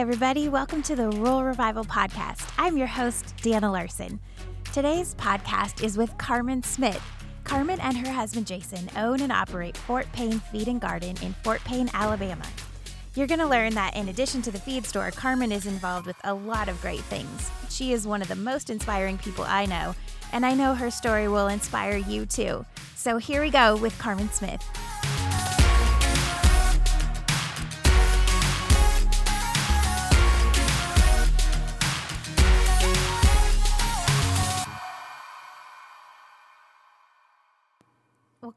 [0.00, 0.48] Everybody.
[0.48, 2.50] Welcome to the Rural Revival Podcast.
[2.56, 4.18] I'm your host, Dana Larson.
[4.72, 7.02] Today's podcast is with Karmen Smith.
[7.44, 11.62] Karmen and her husband Jason own and operate Fort Payne Feed and Garden in Fort
[11.64, 12.46] Payne, Alabama.
[13.14, 16.16] You're going to learn that in addition to the feed store, Karmen is involved with
[16.24, 17.50] a lot of great things.
[17.68, 19.94] She is one of the most inspiring people I know,
[20.32, 22.64] and I know her story will inspire you too.
[22.96, 24.66] So here we go with Karmen Smith.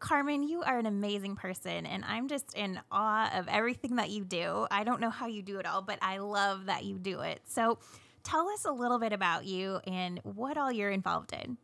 [0.03, 4.25] Karmen, you are an amazing person, and I'm just in awe of everything that you
[4.25, 4.67] do.
[4.69, 7.39] I don't know how you do it all, but I love that you do it.
[7.47, 7.79] So,
[8.21, 11.55] tell us a little bit about you and what all you're involved in.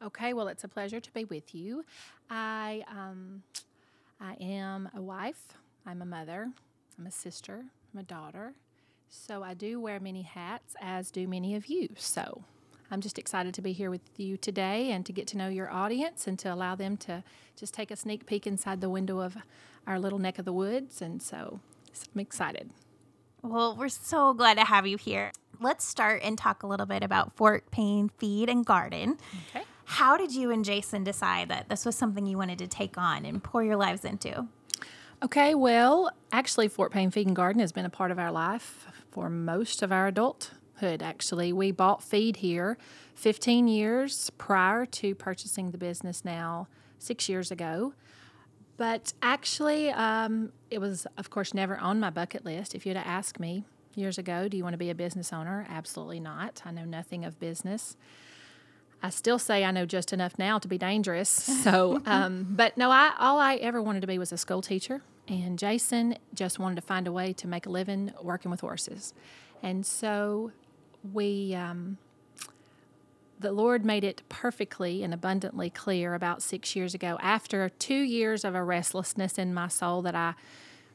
[0.00, 1.84] Okay, well, it's a pleasure to be with you.
[2.30, 3.42] I um,
[4.20, 5.54] I am a wife.
[5.84, 6.52] I'm a mother.
[6.96, 7.64] I'm a sister.
[7.92, 8.52] I'm a daughter.
[9.08, 11.88] So I do wear many hats, as do many of you.
[11.96, 12.44] So
[12.90, 15.70] I'm just excited to be here with you today and to get to know your
[15.70, 17.22] audience and to allow them to
[17.58, 19.36] just take a sneak peek inside the window of
[19.86, 21.02] our little neck of the woods.
[21.02, 21.60] And so
[22.14, 22.70] I'm excited.
[23.42, 25.32] Well, we're so glad to have you here.
[25.60, 29.18] Let's start and talk a little bit about Fort Payne Feed and Garden.
[29.50, 29.64] Okay.
[29.84, 33.24] How did you and Jason decide that this was something you wanted to take on
[33.24, 34.46] and pour your lives into?
[35.22, 38.86] Okay, well, actually, Fort Payne Feed and Garden has been a part of our life
[39.10, 41.52] for most of our adulthood, actually.
[41.52, 42.78] We bought feed here
[43.14, 46.68] 15 years prior to purchasing the business now,
[46.98, 47.94] six years ago.
[48.76, 52.74] But actually, um, it was, of course, never on my bucket list.
[52.74, 53.64] If you'd asked me
[53.96, 55.66] years ago, do you want to be a business owner?
[55.68, 56.62] Absolutely not.
[56.64, 57.96] I know nothing of business.
[59.02, 61.28] I still say I know just enough now to be dangerous.
[61.68, 65.02] So, um, but no, I all I ever wanted to be was a school teacher,
[65.26, 69.12] and Jason just wanted to find a way to make a living working with horses,
[69.62, 70.52] and so
[71.12, 71.98] we um,
[73.40, 77.18] the Lord made it perfectly and abundantly clear about six years ago.
[77.22, 80.34] After two years of a restlessness in my soul that I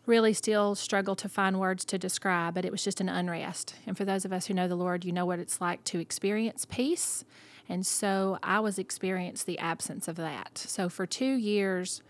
[0.05, 3.75] really still struggle to find words to describe, but it was just an unrest.
[3.87, 5.99] And for those of us who know the Lord, you know what it's like to
[5.99, 7.23] experience peace.
[7.69, 10.57] And so I was experienced the absence of that.
[10.57, 12.01] So for two years,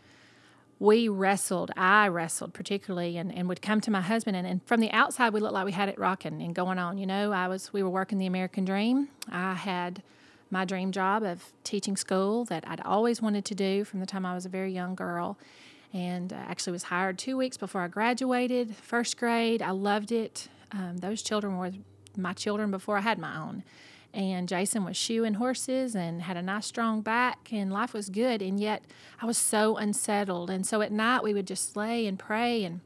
[0.80, 4.36] we wrestled, I wrestled particularly, and, and would come to my husband.
[4.36, 6.98] And, and from the outside, we looked like we had it rocking and going on.
[6.98, 9.10] You know, I was, we were working the American dream.
[9.30, 10.02] I had
[10.54, 14.26] my dream job of teaching school that I'd always wanted to do from the time
[14.26, 15.38] I was a very young girl.
[15.92, 19.62] And actually was hired two weeks before I graduated, first grade.
[19.62, 20.48] I loved it.
[20.72, 21.72] Um, those children were
[22.18, 23.64] my children before I had my own
[24.14, 28.42] and Jason was shoeing horses and had a nice strong back and life was good
[28.42, 28.84] and yet
[29.22, 32.82] I was so unsettled and so at night we would just lay and pray and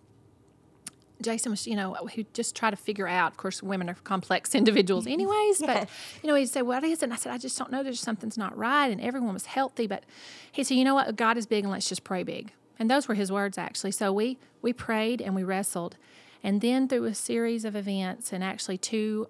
[1.22, 3.32] Jason was, you know, he just try to figure out.
[3.32, 5.62] Of course, women are complex individuals, anyways.
[5.62, 5.66] yes.
[5.66, 5.90] But
[6.24, 7.84] you know, he'd say, "What is it?" And I said, "I just don't know.
[7.84, 10.04] There's something's not right." And everyone was healthy, but
[10.52, 11.16] he said, "You know what?
[11.16, 13.92] God is big, and let's just pray big." And those were his words, actually.
[13.92, 15.98] So we we prayed and we wrestled,
[16.44, 19.28] and then through a series of events, and actually two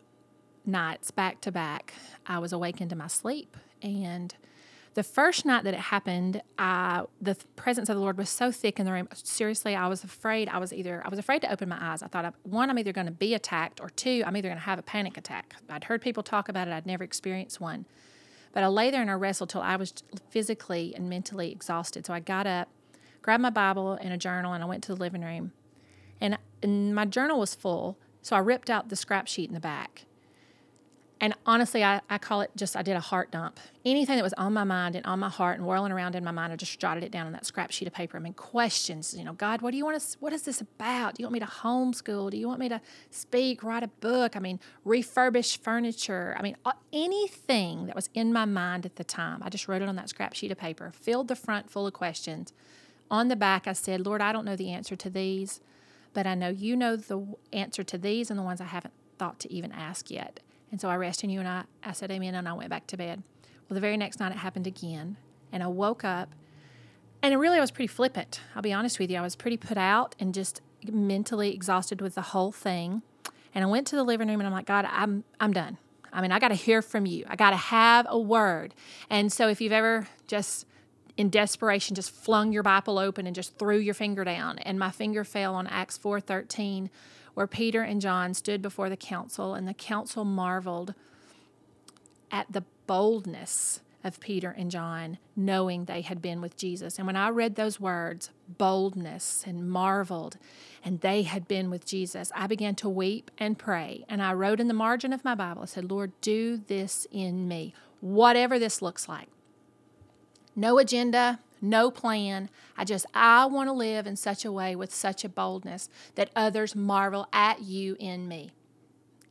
[0.65, 1.93] nights back to back,
[2.25, 3.55] I was awakened to my sleep.
[3.81, 4.35] And
[4.97, 8.79] the first night that it happened, I, the presence of the Lord was so thick
[8.79, 9.07] in the room.
[9.13, 10.49] Seriously, I was afraid.
[10.49, 12.01] I was either I was afraid to open my eyes.
[12.01, 14.63] I thought, one, I'm either going to be attacked, or two, I'm either going to
[14.63, 15.55] have a panic attack.
[15.69, 16.71] I'd heard people talk about it.
[16.71, 17.85] I'd never experienced one.
[18.53, 19.93] But I lay there and I wrestled till I was
[20.31, 22.07] physically and mentally exhausted.
[22.07, 22.67] So I got up,
[23.21, 25.51] grabbed my Bible and a journal, and I went to the living room.
[26.19, 29.59] And, and my journal was full, so I ripped out the scrap sheet in the
[29.59, 30.06] back
[31.19, 33.59] and honestly, I, I call it just I did a heart dump.
[33.83, 36.31] Anything that was on my mind and on my heart and whirling around in my
[36.31, 38.17] mind, I just jotted it down on that scrap sheet of paper.
[38.17, 41.15] I mean, questions, you know, God, what do you want us, what is this about?
[41.15, 42.29] Do you want me to homeschool?
[42.29, 44.35] Do you want me to speak, write a book?
[44.35, 46.35] I mean, refurbish furniture?
[46.37, 46.55] I mean,
[46.93, 50.09] anything that was in my mind at the time, I just wrote it on that
[50.09, 52.53] scrap sheet of paper, filled the front full of questions.
[53.09, 55.61] On the back, I said, Lord, I don't know the answer to these,
[56.13, 59.39] but I know you know the answer to these and the ones I haven't thought
[59.39, 60.41] to even ask yet.
[60.71, 62.87] And so I rested in you and I, I said amen and I went back
[62.87, 63.23] to bed.
[63.69, 65.17] Well, the very next night it happened again.
[65.51, 66.29] And I woke up
[67.21, 68.41] and really I was pretty flippant.
[68.55, 69.17] I'll be honest with you.
[69.17, 70.61] I was pretty put out and just
[70.91, 73.01] mentally exhausted with the whole thing.
[73.55, 75.77] And I went to the living room and I'm like, God, I'm I'm done.
[76.13, 77.25] I mean, I got to hear from you.
[77.27, 78.73] I got to have a word.
[79.09, 80.65] And so if you've ever just
[81.17, 84.91] in desperation just flung your Bible open and just threw your finger down and my
[84.91, 86.89] finger fell on Acts 4:13
[87.37, 90.95] where Peter and John stood before the council, and the council marveled
[92.31, 96.97] at the boldness of Peter and John, knowing they had been with Jesus.
[96.97, 100.37] And when I read those words, boldness and marveled,
[100.83, 104.03] and they had been with Jesus, I began to weep and pray.
[104.09, 107.47] And I wrote in the margin of my Bible, I said, Lord, do this in
[107.47, 109.27] me, whatever this looks like.
[110.55, 112.49] No agenda, no plan.
[112.77, 116.29] I just, I want to live in such a way with such a boldness that
[116.35, 118.51] others marvel at you in me.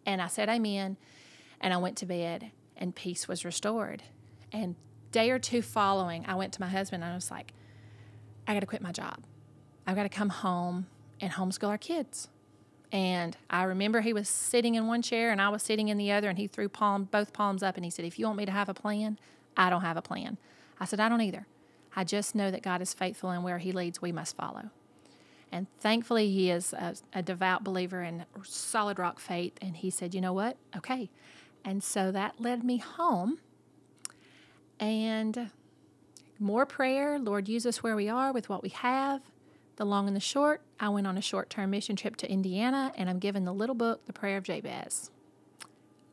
[0.04, 0.96] And I said, Amen.
[1.60, 4.02] And I went to bed, and peace was restored.
[4.52, 4.76] And
[5.10, 7.52] day or two following, I went to my husband and I was like,
[8.46, 9.24] I got to quit my job.
[9.86, 10.86] I've got to come home
[11.20, 12.28] and homeschool our kids.
[12.92, 16.12] And I remember he was sitting in one chair and I was sitting in the
[16.12, 18.46] other, and he threw palm, both palms up and he said, If you want me
[18.46, 19.18] to have a plan,
[19.56, 20.38] I don't have a plan.
[20.78, 21.46] I said, I don't either.
[21.96, 24.70] I just know that God is faithful and where He leads, we must follow.
[25.52, 29.54] And thankfully, he is a, a, devout believer in solid rock faith.
[29.62, 30.56] And he said, You know what?
[30.76, 31.08] Okay.
[31.64, 33.38] And so that led me home.
[34.78, 35.50] And
[36.38, 37.18] more prayer.
[37.18, 39.22] Lord, use us where we are with what we have.
[39.76, 42.92] The long and the short, I went on a short term mission trip to Indiana
[42.96, 45.10] and I'm given the little book, The Prayer of Jabez.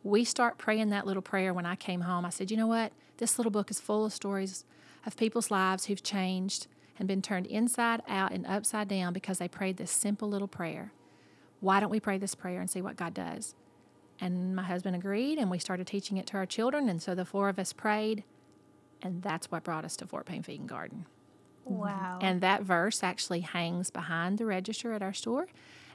[0.04, 2.26] We start praying that little prayer when I came home.
[2.26, 2.92] I said, You know what?
[3.18, 4.66] This little book is full of stories
[5.06, 6.68] of people's lives who've changed
[6.98, 10.94] and been turned inside out and upside down because they prayed this simple little prayer.
[11.60, 13.56] Why don't we pray this prayer and see what God does?
[14.20, 16.88] And my husband agreed, and we started teaching it to our children.
[16.88, 18.24] And so the four of us prayed,
[19.02, 21.06] and that's what brought us to Fort Payne Feed and Garden.
[21.68, 21.80] Mm-hmm.
[21.80, 22.20] Wow.
[22.22, 25.48] And that verse actually hangs behind the register at our store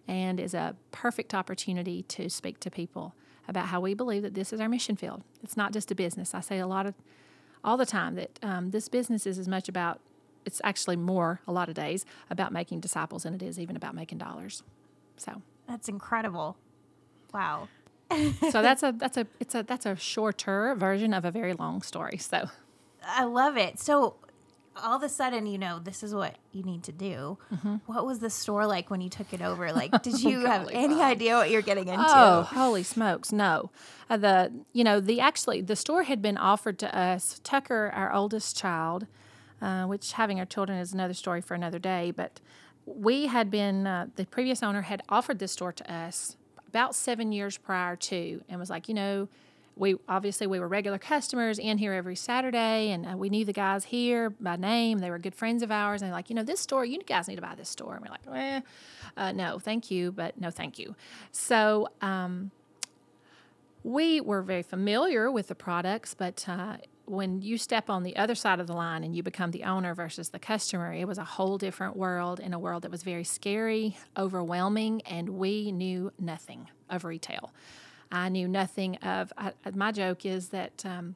[0.07, 3.15] and is a perfect opportunity to speak to people
[3.47, 5.23] about how we believe that this is our mission field.
[5.43, 6.35] It's not just a business.
[6.35, 6.95] I say a lot of
[7.65, 10.01] all the time that um, this business is as much about
[10.45, 13.95] it's actually more a lot of days about making disciples than it is even about
[13.95, 14.63] making dollars.
[15.17, 16.57] So that's incredible.
[17.35, 17.69] Wow.
[18.51, 21.83] so that's a that's a it's a that's a shorter version of a very long
[21.83, 22.17] story.
[22.17, 22.49] So
[23.05, 23.79] I love it.
[23.79, 24.15] So
[24.83, 27.39] all of a sudden, you know, this is what you need to do.
[27.53, 27.77] Mm-hmm.
[27.87, 29.73] What was the store like when you took it over?
[29.73, 31.03] Like, did you have any God.
[31.03, 32.05] idea what you're getting into?
[32.07, 33.71] Oh, holy smokes, no.
[34.11, 37.41] Uh, the you know the actually the store had been offered to us.
[37.45, 39.07] Tucker, our oldest child,
[39.61, 42.11] uh, which having our children is another story for another day.
[42.11, 42.41] But
[42.87, 46.37] we had been, uh, the previous owner had offered this store to us
[46.67, 49.29] about seven years prior to, and was like, you know,
[49.79, 53.53] we obviously we were regular customers in here every Saturday, and uh, we knew the
[53.53, 54.99] guys here by name.
[54.99, 57.37] They were good friends of ours, and like, you know, this store, you guys need
[57.37, 57.95] to buy this store.
[57.95, 58.61] And we're like, eh,
[59.17, 60.95] uh, no, thank you, but no, thank you.
[61.33, 62.51] So um,
[63.85, 68.35] we were very familiar with the products, but uh, when you step on the other
[68.35, 71.25] side of the line and you become the owner versus the customer, it was a
[71.25, 76.69] whole different world in a world that was very scary, overwhelming, and we knew nothing
[76.91, 77.53] of retail.
[78.11, 79.33] I knew nothing of.
[79.37, 81.15] I, my joke is that, um,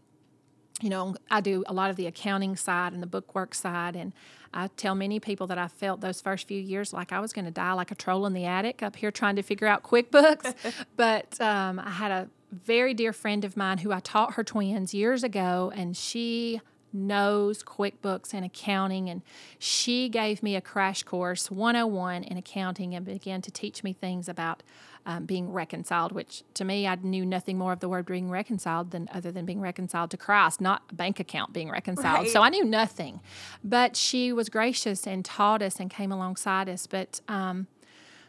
[0.80, 4.12] you know, I do a lot of the accounting side and the bookwork side, and
[4.52, 7.46] I tell many people that I felt those first few years like I was going
[7.46, 10.84] to die like a troll in the attic up here trying to figure out QuickBooks.
[10.96, 14.92] but um, I had a very dear friend of mine who I taught her twins
[14.92, 16.60] years ago, and she
[16.92, 19.08] knows QuickBooks and accounting.
[19.08, 19.22] And
[19.58, 24.28] she gave me a crash course 101 in accounting and began to teach me things
[24.28, 24.62] about
[25.06, 28.90] um, being reconciled, which to me, I knew nothing more of the word being reconciled
[28.90, 32.20] than other than being reconciled to Christ, not a bank account being reconciled.
[32.20, 32.30] Right.
[32.30, 33.20] So I knew nothing.
[33.64, 36.86] But she was gracious and taught us and came alongside us.
[36.86, 37.66] But um,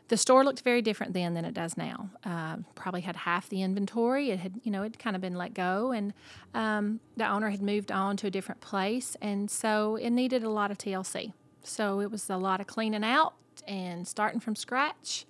[0.07, 2.09] the store looked very different then than it does now.
[2.23, 4.31] Uh, probably had half the inventory.
[4.31, 6.13] It had, you know, it kind of been let go, and
[6.53, 10.49] um, the owner had moved on to a different place, and so it needed a
[10.49, 11.33] lot of TLC.
[11.63, 13.33] So it was a lot of cleaning out
[13.67, 15.25] and starting from scratch.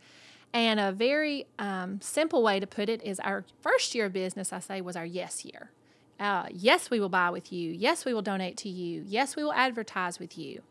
[0.53, 4.53] And a very um, simple way to put it is our first year of business,
[4.53, 5.71] I say, was our yes year.
[6.19, 7.71] Uh, yes, we will buy with you.
[7.71, 9.03] Yes, we will donate to you.
[9.07, 10.61] Yes, we will advertise with you.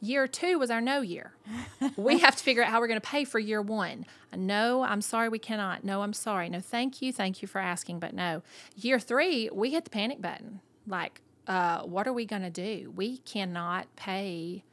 [0.00, 1.32] Year two was our no year.
[1.96, 4.04] we have to figure out how we're going to pay for year one.
[4.36, 5.84] No, I'm sorry, we cannot.
[5.84, 6.48] No, I'm sorry.
[6.48, 7.12] No, thank you.
[7.12, 8.42] Thank you for asking, but no.
[8.76, 10.60] Year three, we hit the panic button.
[10.86, 12.92] Like, uh, what are we going to do?
[12.94, 14.64] We cannot pay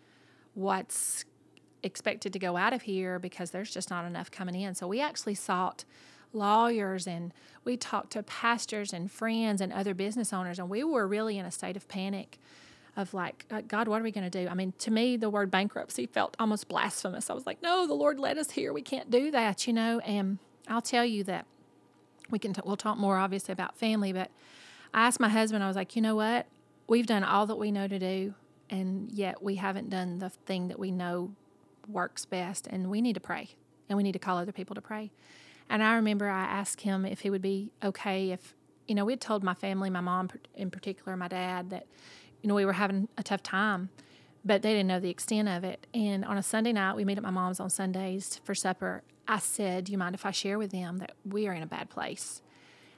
[0.56, 1.26] what's
[1.84, 4.76] expected to go out of here because there's just not enough coming in.
[4.76, 5.86] So we actually sought
[6.34, 7.34] lawyers and
[7.64, 11.46] we talked to pastors and friends and other business owners, and we were really in
[11.46, 12.38] a state of panic
[12.96, 14.50] of like, uh, God, what are we going to do?
[14.50, 17.30] I mean, to me, the word bankruptcy felt almost blasphemous.
[17.30, 18.74] I was like, no, the Lord led us here.
[18.74, 20.00] We can't do that, you know.
[20.00, 21.46] And I'll tell you that
[22.30, 22.54] we can.
[22.54, 24.30] T- we'll talk more obviously about family, but
[24.94, 25.64] I asked my husband.
[25.64, 26.48] I was like, you know what?
[26.88, 28.34] We've done all that we know to do,
[28.70, 31.32] and yet we haven't done the thing that we know
[31.90, 33.50] works best, and we need to pray,
[33.88, 35.12] and we need to call other people to pray.
[35.70, 38.56] And I remember I asked him if he would be okay if
[38.90, 41.86] you know, we had told my family, my mom in particular, my dad, that,
[42.42, 43.90] you know, we were having a tough time,
[44.44, 45.86] but they didn't know the extent of it.
[45.94, 49.04] And on a Sunday night, we meet at my mom's on Sundays for supper.
[49.28, 51.68] I said, Do you mind if I share with them that we are in a
[51.68, 52.42] bad place?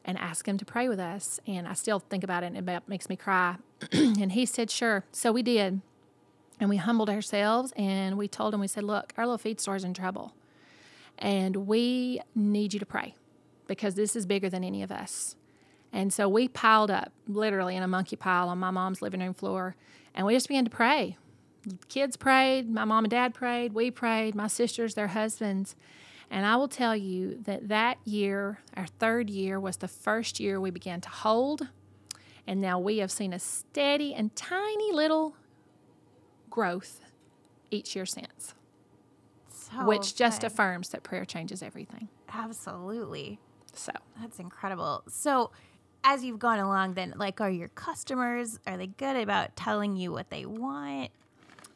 [0.03, 1.39] And ask them to pray with us.
[1.45, 3.57] And I still think about it and it makes me cry.
[3.91, 5.03] and he said, Sure.
[5.11, 5.81] So we did.
[6.61, 9.75] And we humbled ourselves and we told him, We said, Look, our little feed store
[9.75, 10.35] is in trouble.
[11.17, 13.15] And we need you to pray
[13.67, 15.35] because this is bigger than any of us.
[15.91, 19.33] And so we piled up literally in a monkey pile on my mom's living room
[19.33, 19.75] floor
[20.13, 21.17] and we just began to pray.
[21.89, 25.75] Kids prayed, my mom and dad prayed, we prayed, my sisters, their husbands.
[26.29, 30.61] And I will tell you that that year, our third year, was the first year
[30.61, 31.67] we began to hold.
[32.45, 35.35] And now we have seen a steady and tiny little
[36.51, 37.01] growth
[37.71, 38.53] each year since,
[39.49, 40.47] So which just good.
[40.47, 42.09] affirms that prayer changes everything.
[42.31, 43.39] absolutely.
[43.73, 45.03] So, That's incredible.
[45.07, 45.51] So,
[46.03, 50.11] as you've gone along, then, like, are your customers are they good about telling you
[50.11, 51.11] what they want?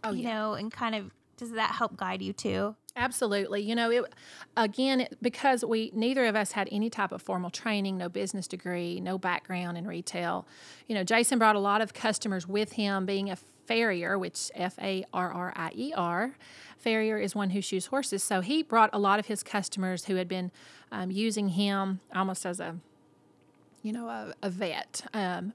[0.04, 0.34] Oh, you yeah.
[0.34, 2.76] know, and kind of does that help guide you too?
[2.98, 3.62] Absolutely.
[3.62, 4.14] You know, it
[4.56, 8.48] again it, because we neither of us had any type of formal training, no business
[8.48, 10.48] degree, no background in retail.
[10.88, 14.78] You know, Jason brought a lot of customers with him being a farrier, which F
[14.82, 16.36] A R R I E R.
[16.78, 18.24] Farrier is one who shoes horses.
[18.24, 20.52] So he brought a lot of his customers who had been
[20.92, 22.78] um, using him almost as a,
[23.82, 25.06] you know, a, a vet.
[25.14, 25.54] Um,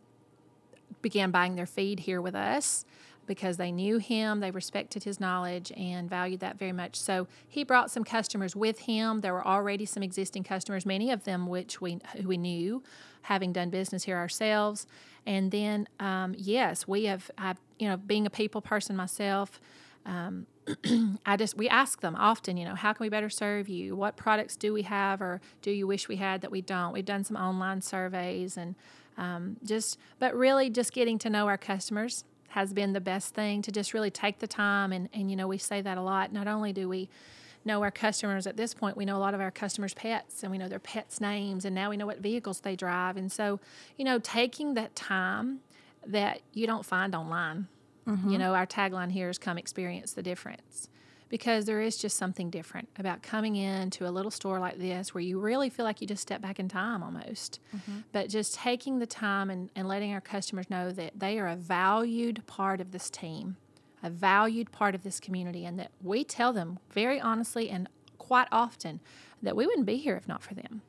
[1.02, 2.85] began buying their feed here with us
[3.26, 6.97] because they knew him, they respected his knowledge, and valued that very much.
[6.97, 9.21] So he brought some customers with him.
[9.21, 12.83] There were already some existing customers, many of them which we who we knew,
[13.23, 14.87] having done business here ourselves.
[15.27, 19.61] And then, um, yes, we have, I, you know, being a people person myself.
[20.07, 20.47] Um,
[21.27, 23.97] I just we ask them often, you know, how can we better serve you?
[23.97, 26.93] What products do we have, or do you wish we had that we don't?
[26.93, 28.75] We've done some online surveys and
[29.19, 33.62] um, just, but really, just getting to know our customers has been the best thing
[33.62, 36.33] to just really take the time and and you know we say that a lot.
[36.33, 37.09] Not only do we
[37.64, 40.50] know our customers at this point, we know a lot of our customers' pets and
[40.50, 43.61] we know their pets' names, and now we know what vehicles they drive, and so
[43.97, 45.61] you know taking that time
[46.07, 47.69] that you don't find online.
[48.07, 48.37] You mm-hmm.
[48.38, 50.88] know, our tagline here is come experience the difference
[51.29, 55.23] because there is just something different about coming into a little store like this where
[55.23, 57.61] you really feel like you just step back in time almost.
[57.75, 58.00] Mm-hmm.
[58.12, 61.57] But just taking the time and, and letting our customers know that they are a
[61.57, 63.57] valued part of this team,
[64.02, 67.88] a valued part of this community, and that we tell them very honestly and
[68.19, 69.00] quite often
[69.42, 70.83] that we wouldn't be here if not for them.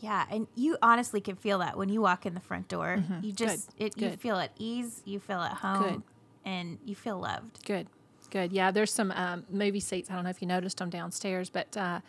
[0.00, 3.02] Yeah, and you honestly can feel that when you walk in the front door.
[3.20, 6.02] You just it you feel at ease, you feel at home, Good.
[6.44, 7.64] and you feel loved.
[7.64, 7.88] Good,
[8.30, 8.52] good.
[8.52, 10.10] Yeah, there's some um, movie seats.
[10.10, 12.00] I don't know if you noticed them downstairs, but uh,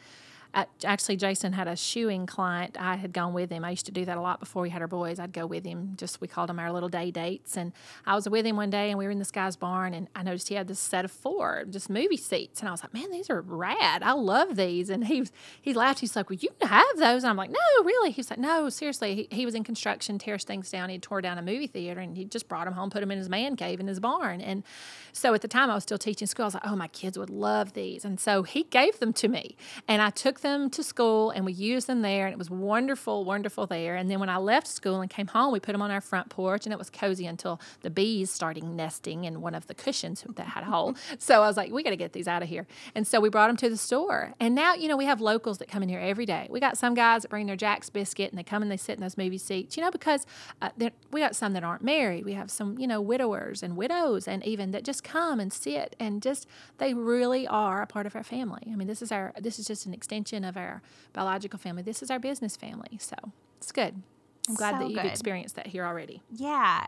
[0.53, 2.75] actually, Jason had a shoeing client.
[2.79, 3.63] I had gone with him.
[3.63, 5.20] I used to do that a lot before we had our boys.
[5.20, 5.94] I'd go with him.
[5.96, 7.56] Just we called them our little day dates.
[7.56, 7.72] And
[8.06, 10.24] I was with him one day, and we were in this guy's barn, and I
[10.24, 13.12] noticed he had this set of four just movie seats, and I was like, "Man,
[13.12, 14.01] these are rad.
[14.01, 15.25] I love these." And he
[15.62, 16.00] he laughed.
[16.00, 19.15] He's like, "Well, you have those." And I'm like, "No, really." He's like, "No, seriously."
[19.15, 20.89] He, he was in construction, tears things down.
[20.89, 23.18] He tore down a movie theater, and he just brought them home, put them in
[23.18, 24.41] his man cave in his barn.
[24.41, 24.63] And
[25.12, 26.44] so at the time, I was still teaching school.
[26.44, 29.27] I was like, "Oh, my kids would love these." And so he gave them to
[29.27, 29.56] me,
[29.88, 33.25] and I took them to school, and we used them there, and it was wonderful,
[33.25, 33.96] wonderful there.
[33.96, 36.29] And then when I left school and came home, we put them on our front
[36.29, 40.25] porch, and it was cozy until the bees started nesting in one of the cushions
[40.36, 40.96] that had a hole.
[41.17, 43.29] So I was like, "We got to get these out of here." And so we
[43.29, 45.89] brought them to the store, and now you know we have locals that come in
[45.89, 46.48] here every day.
[46.50, 48.93] We got some guys that bring their Jack's biscuit, and they come and they sit
[48.93, 50.25] in those movie seats, you know, because
[50.62, 50.69] uh,
[51.12, 52.25] we got some that aren't married.
[52.25, 55.96] We have some, you know, widowers and widows, and even that just come and sit
[56.00, 58.63] and just they really are a part of our family.
[58.72, 60.82] I mean, this is our this is just an extension of our
[61.14, 61.82] biological family.
[61.84, 63.16] This is our business family, so
[63.58, 64.02] it's good.
[64.48, 65.12] I'm glad So that you've good.
[65.12, 66.22] experienced that here already.
[66.32, 66.86] Yeah.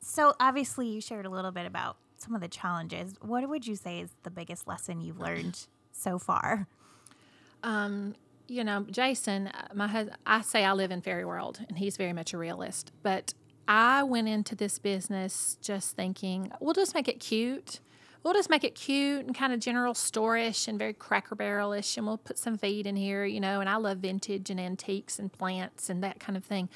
[0.00, 3.14] So obviously, you shared a little bit about some of the challenges.
[3.20, 6.66] What would you say is the biggest lesson you've learned so far?
[7.62, 8.14] Um,
[8.46, 11.96] you know, Jason, uh, my husband, I say I live in fairy world, and he's
[11.96, 12.92] very much a realist.
[13.02, 13.32] But
[13.66, 17.80] I went into this business just thinking, we'll just make it cute.
[18.24, 22.06] We'll just make it cute and kind of general store-ish and very cracker barrel-ish, and
[22.06, 23.60] we'll put some feed in here, you know.
[23.60, 26.70] And I love vintage and antiques and plants and that kind of thing.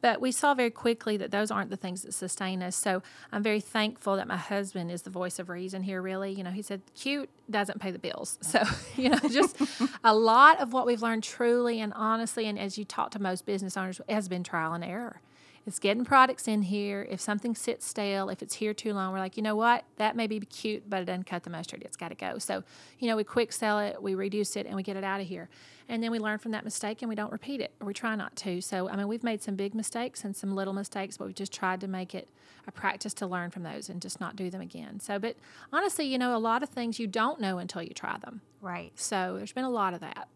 [0.00, 2.76] But we saw very quickly that those aren't the things that sustain us.
[2.76, 6.32] So I'm very thankful that my husband is the voice of reason here, really.
[6.32, 8.38] You know, he said, cute doesn't pay the bills.
[8.46, 8.62] So,
[8.96, 9.60] you know, just
[10.04, 13.44] a lot of what we've learned truly and honestly, and as you talk to most
[13.44, 15.20] business owners, has been trial and error.
[15.66, 17.04] It's getting products in here.
[17.10, 19.84] If something sits stale, if it's here too long, we're like, you know what?
[19.96, 21.82] That may be cute, but it doesn't cut the mustard.
[21.82, 22.38] It's got to go.
[22.38, 22.62] So,
[23.00, 25.26] you know, we quick sell it, we reduce it, and we get it out of
[25.26, 25.48] here.
[25.88, 28.14] And then we learn from that mistake and we don't repeat it, or we try
[28.14, 28.60] not to.
[28.60, 31.52] So, I mean, we've made some big mistakes and some little mistakes, but we've just
[31.52, 32.28] tried to make it
[32.68, 35.00] a practice to learn from those and just not do them again.
[35.00, 35.36] So, but
[35.72, 38.40] honestly, you know, a lot of things you don't know until you try them.
[38.60, 38.92] Right.
[38.94, 40.28] So, there's been a lot of that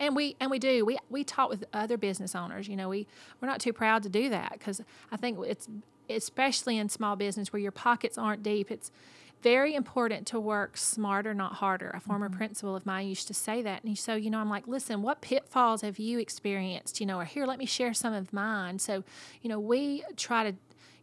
[0.00, 0.84] and we and we do.
[0.84, 3.06] We we talk with other business owners you know we
[3.40, 4.80] we're not too proud to do that because
[5.12, 5.68] i think it's
[6.08, 8.90] especially in small business where your pockets aren't deep it's
[9.40, 11.90] very important to work smarter not harder.
[11.90, 12.38] A former mm-hmm.
[12.38, 15.02] principal of mine used to say that and he, so you know i'm like listen
[15.02, 18.78] what pitfalls have you experienced you know or here let me share some of mine.
[18.78, 19.04] So
[19.42, 20.56] you know we try to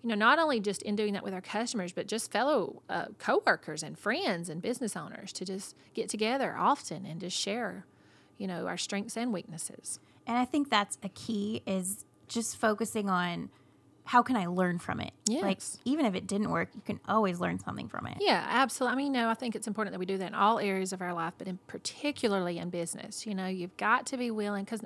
[0.04, 3.06] you know, not only just in doing that with our customers, but just fellow uh,
[3.18, 7.88] coworkers and friends and business owners to just get together often and just share
[8.38, 10.00] you know, our strengths and weaknesses.
[10.28, 13.50] And I think that's a key is just focusing on
[14.06, 15.14] how can I learn from it?
[15.26, 15.42] Yes.
[15.42, 18.18] Like even if it didn't work, you can always learn something from it.
[18.22, 18.94] Yeah, absolutely.
[18.94, 21.02] I mean, no, I think it's important that we do that in all areas of
[21.02, 23.26] our life, but in particularly in business.
[23.26, 24.84] You know, you've got to be willing because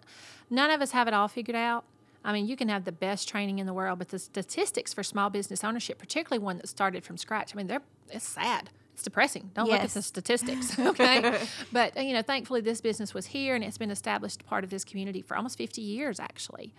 [0.49, 1.83] none of us have it all figured out.
[2.23, 5.03] I mean, you can have the best training in the world, but the statistics for
[5.03, 9.05] small business ownership, particularly one that started from scratch, I mean, they're it's sad it's
[9.05, 9.49] depressing.
[9.53, 9.73] Don't yes.
[9.73, 11.39] look at the statistics, okay?
[11.71, 14.83] but you know, thankfully, this business was here, and it's been established part of this
[14.83, 16.73] community for almost 50 years, actually.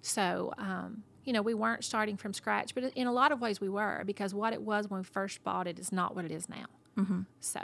[0.00, 3.60] So, um, you know, we weren't starting from scratch, but in a lot of ways,
[3.60, 6.30] we were because what it was when we first bought it is not what it
[6.30, 6.66] is now.
[6.96, 7.22] Mm-hmm.
[7.40, 7.60] So.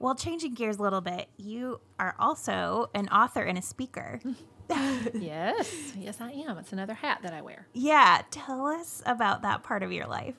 [0.00, 4.20] Well, changing gears a little bit, you are also an author and a speaker.
[5.14, 6.58] yes, yes, I am.
[6.58, 7.68] It's another hat that I wear.
[7.74, 10.34] Yeah, tell us about that part of your life.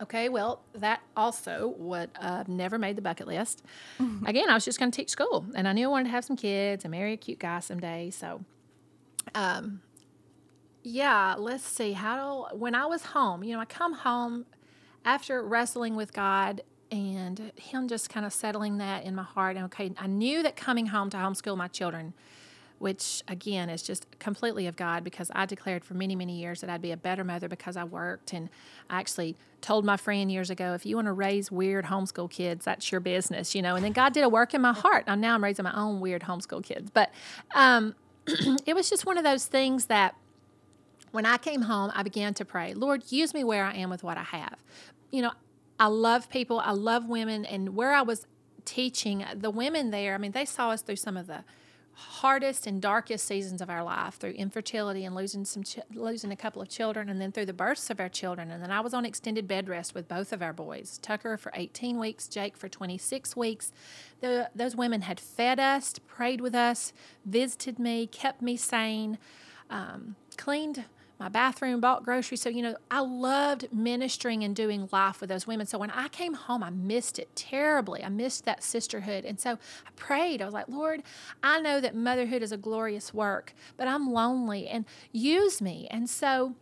[0.00, 3.64] Okay, well, that also would uh, never made the bucket list.
[3.98, 4.26] Mm-hmm.
[4.26, 6.24] Again, I was just going to teach school, and I knew I wanted to have
[6.24, 8.10] some kids and marry a cute guy someday.
[8.10, 8.44] So,
[9.34, 9.80] um,
[10.82, 11.92] yeah, let's see.
[11.92, 14.46] How do, when I was home, you know, I come home
[15.04, 19.56] after wrestling with God and Him just kind of settling that in my heart.
[19.56, 22.14] And okay, I knew that coming home to homeschool my children
[22.78, 26.70] which again is just completely of God because I declared for many, many years that
[26.70, 28.32] I'd be a better mother because I worked.
[28.32, 28.48] And
[28.88, 32.64] I actually told my friend years ago, if you want to raise weird homeschool kids,
[32.64, 33.74] that's your business, you know.
[33.74, 35.04] And then God did a work in my heart.
[35.06, 36.90] And now I'm raising my own weird homeschool kids.
[36.90, 37.10] But
[37.54, 37.94] um,
[38.66, 40.14] it was just one of those things that
[41.10, 44.02] when I came home, I began to pray, Lord, use me where I am with
[44.02, 44.56] what I have.
[45.10, 45.32] You know,
[45.80, 48.26] I love people, I love women, and where I was
[48.64, 51.44] teaching, the women there, I mean, they saw us through some of the
[51.98, 56.36] hardest and darkest seasons of our life through infertility and losing some ch- losing a
[56.36, 58.52] couple of children and then through the births of our children.
[58.52, 61.50] And then I was on extended bed rest with both of our boys Tucker for
[61.56, 63.72] 18 weeks Jake for 26 weeks.
[64.20, 66.92] The, those women had fed us prayed with us
[67.24, 69.18] visited me kept me sane
[69.68, 70.84] um, cleaned
[71.18, 72.40] my bathroom, bought groceries.
[72.40, 75.66] So, you know, I loved ministering and doing life with those women.
[75.66, 78.04] So when I came home, I missed it terribly.
[78.04, 79.24] I missed that sisterhood.
[79.24, 80.40] And so I prayed.
[80.40, 81.02] I was like, Lord,
[81.42, 85.88] I know that motherhood is a glorious work, but I'm lonely and use me.
[85.90, 86.54] And so,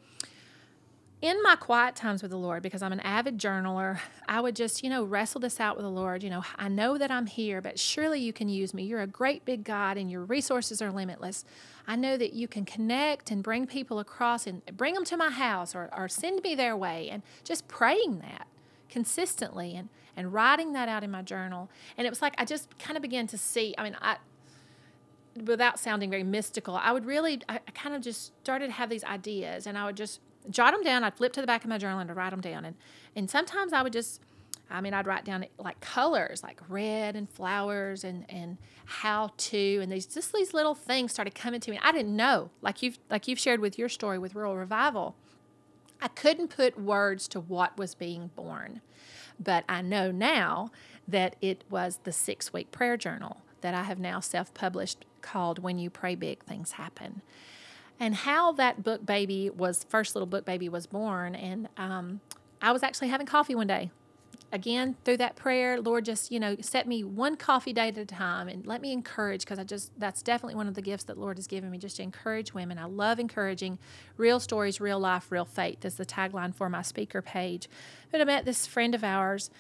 [1.23, 3.99] in my quiet times with the Lord, because I'm an avid journaler,
[4.29, 6.23] I would just, you know, wrestle this out with the Lord.
[6.23, 8.85] You know, I know that I'm here, but surely you can use me.
[8.85, 11.45] You're a great big God and your resources are limitless.
[11.87, 15.31] I know that you can connect and bring people across and bring them to my
[15.31, 17.09] house or, or send me their way.
[17.11, 18.47] And just praying that
[18.91, 21.71] consistently and, and writing that out in my journal.
[21.97, 24.17] And it was like I just kind of began to see, I mean, I,
[25.45, 28.89] without sounding very mystical, I would really, I, I kind of just started to have
[28.89, 31.05] these ideas and I would just jot them down.
[31.05, 32.65] I'd flip to the back of my journal and write them down.
[32.65, 32.77] And,
[33.15, 34.21] and sometimes I would just,
[34.71, 39.81] I mean, I'd write down like colors, like red and flowers and, and how to,
[39.83, 41.79] and these just these little things started coming to me.
[41.83, 45.17] I didn't know, like you've like you've shared with your story with Rural Revival.
[46.01, 48.83] I couldn't put words to what was being born,
[49.41, 50.71] but I know now
[51.09, 55.59] that it was the six week prayer journal that I have now self published called
[55.59, 57.23] When You Pray Big, Things Happen
[57.99, 61.35] and how that book baby was first little book baby was born.
[61.35, 62.21] And um,
[62.61, 63.91] i was actually having coffee one day.
[64.53, 68.07] Again through that prayer lord just you know set me one coffee day at a
[68.07, 71.19] time and let me encourage because i just that's definitely one of the gifts that
[71.19, 72.79] lord has given me just to encourage women.
[72.79, 73.79] I love encouraging
[74.17, 77.69] real stories real life real faith is the tagline for my speaker page.
[78.13, 79.51] But i met this friend of ours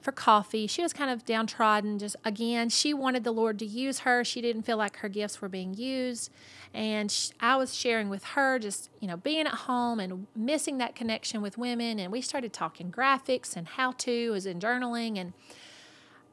[0.00, 0.66] for coffee.
[0.66, 1.98] She was kind of downtrodden.
[1.98, 4.24] Just again, she wanted the Lord to use her.
[4.24, 6.30] She didn't feel like her gifts were being used.
[6.72, 10.78] And she, I was sharing with her just, you know, being at home and missing
[10.78, 11.98] that connection with women.
[11.98, 15.18] And we started talking graphics and how to, as in journaling.
[15.18, 15.32] And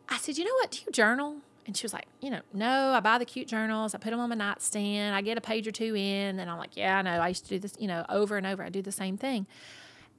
[0.09, 0.71] I said, you know what?
[0.71, 1.37] Do you journal?
[1.65, 3.93] And she was like, you know, no, I buy the cute journals.
[3.93, 5.13] I put them on my nightstand.
[5.13, 6.39] I get a page or two in.
[6.39, 7.19] And I'm like, yeah, I know.
[7.19, 8.63] I used to do this, you know, over and over.
[8.63, 9.47] I do the same thing.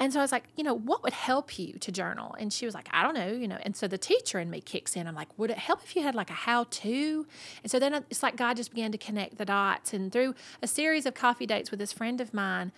[0.00, 2.36] And so I was like, you know, what would help you to journal?
[2.38, 3.58] And she was like, I don't know, you know.
[3.62, 5.08] And so the teacher in me kicks in.
[5.08, 7.26] I'm like, would it help if you had like a how to?
[7.62, 9.92] And so then it's like God just began to connect the dots.
[9.92, 12.70] And through a series of coffee dates with this friend of mine,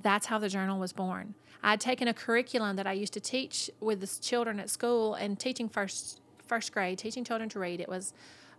[0.00, 1.34] that's how the journal was born.
[1.62, 5.38] I'd taken a curriculum that I used to teach with the children at school and
[5.38, 7.80] teaching first first grade, teaching children to read.
[7.80, 8.12] It was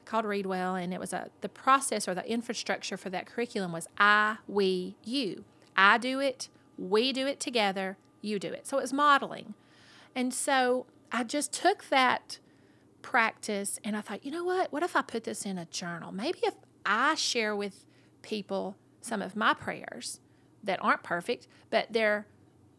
[0.05, 3.71] called Read Well, and it was a the process or the infrastructure for that curriculum
[3.71, 5.43] was I, we, you.
[5.75, 8.67] I do it, we do it together, you do it.
[8.67, 9.53] So it was modeling.
[10.15, 12.39] And so I just took that
[13.01, 14.71] practice and I thought, you know what?
[14.73, 16.11] What if I put this in a journal?
[16.11, 17.85] Maybe if I share with
[18.21, 20.19] people some of my prayers
[20.63, 22.27] that aren't perfect, but they're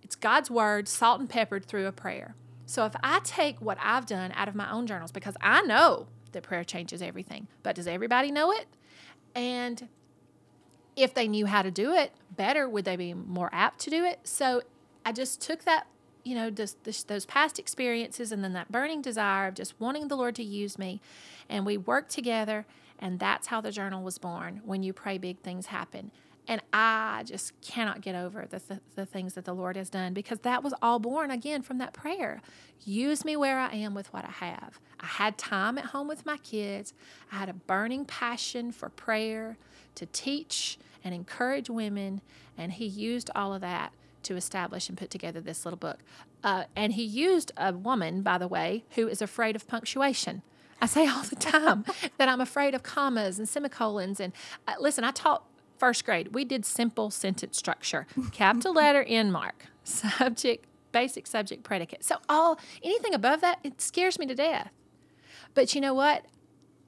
[0.02, 2.37] it's God's word salt and peppered through a prayer.
[2.64, 6.06] So if I take what I've done out of my own journals because I know
[6.32, 8.66] that prayer changes everything, but does everybody know it?
[9.35, 9.88] And
[10.96, 14.04] if they knew how to do it better, would they be more apt to do
[14.04, 14.20] it?
[14.24, 14.62] So
[15.04, 15.87] I just took that,
[16.24, 20.16] you know, this, those past experiences and then that burning desire of just wanting the
[20.16, 21.00] Lord to use me.
[21.48, 22.66] And we worked together,
[22.98, 24.62] and that's how the journal was born.
[24.64, 26.11] When you pray, big things happen.
[26.48, 30.14] And I just cannot get over the, th- the things that the Lord has done
[30.14, 32.40] because that was all born again from that prayer.
[32.85, 34.78] Use me where I am with what I have.
[35.00, 36.94] I had time at home with my kids.
[37.32, 39.56] I had a burning passion for prayer,
[39.96, 42.20] to teach and encourage women.
[42.56, 43.92] And He used all of that
[44.24, 45.98] to establish and put together this little book.
[46.44, 50.42] Uh, and He used a woman, by the way, who is afraid of punctuation.
[50.80, 51.85] I say all the time
[52.18, 54.20] that I'm afraid of commas and semicolons.
[54.20, 54.32] And
[54.68, 55.44] uh, listen, I taught
[55.79, 62.05] first grade, we did simple sentence structure, capital letter, end mark, subject, basic subject, predicate.
[62.05, 64.71] So all anything above that, it scares me to death.
[65.55, 66.27] But you know what?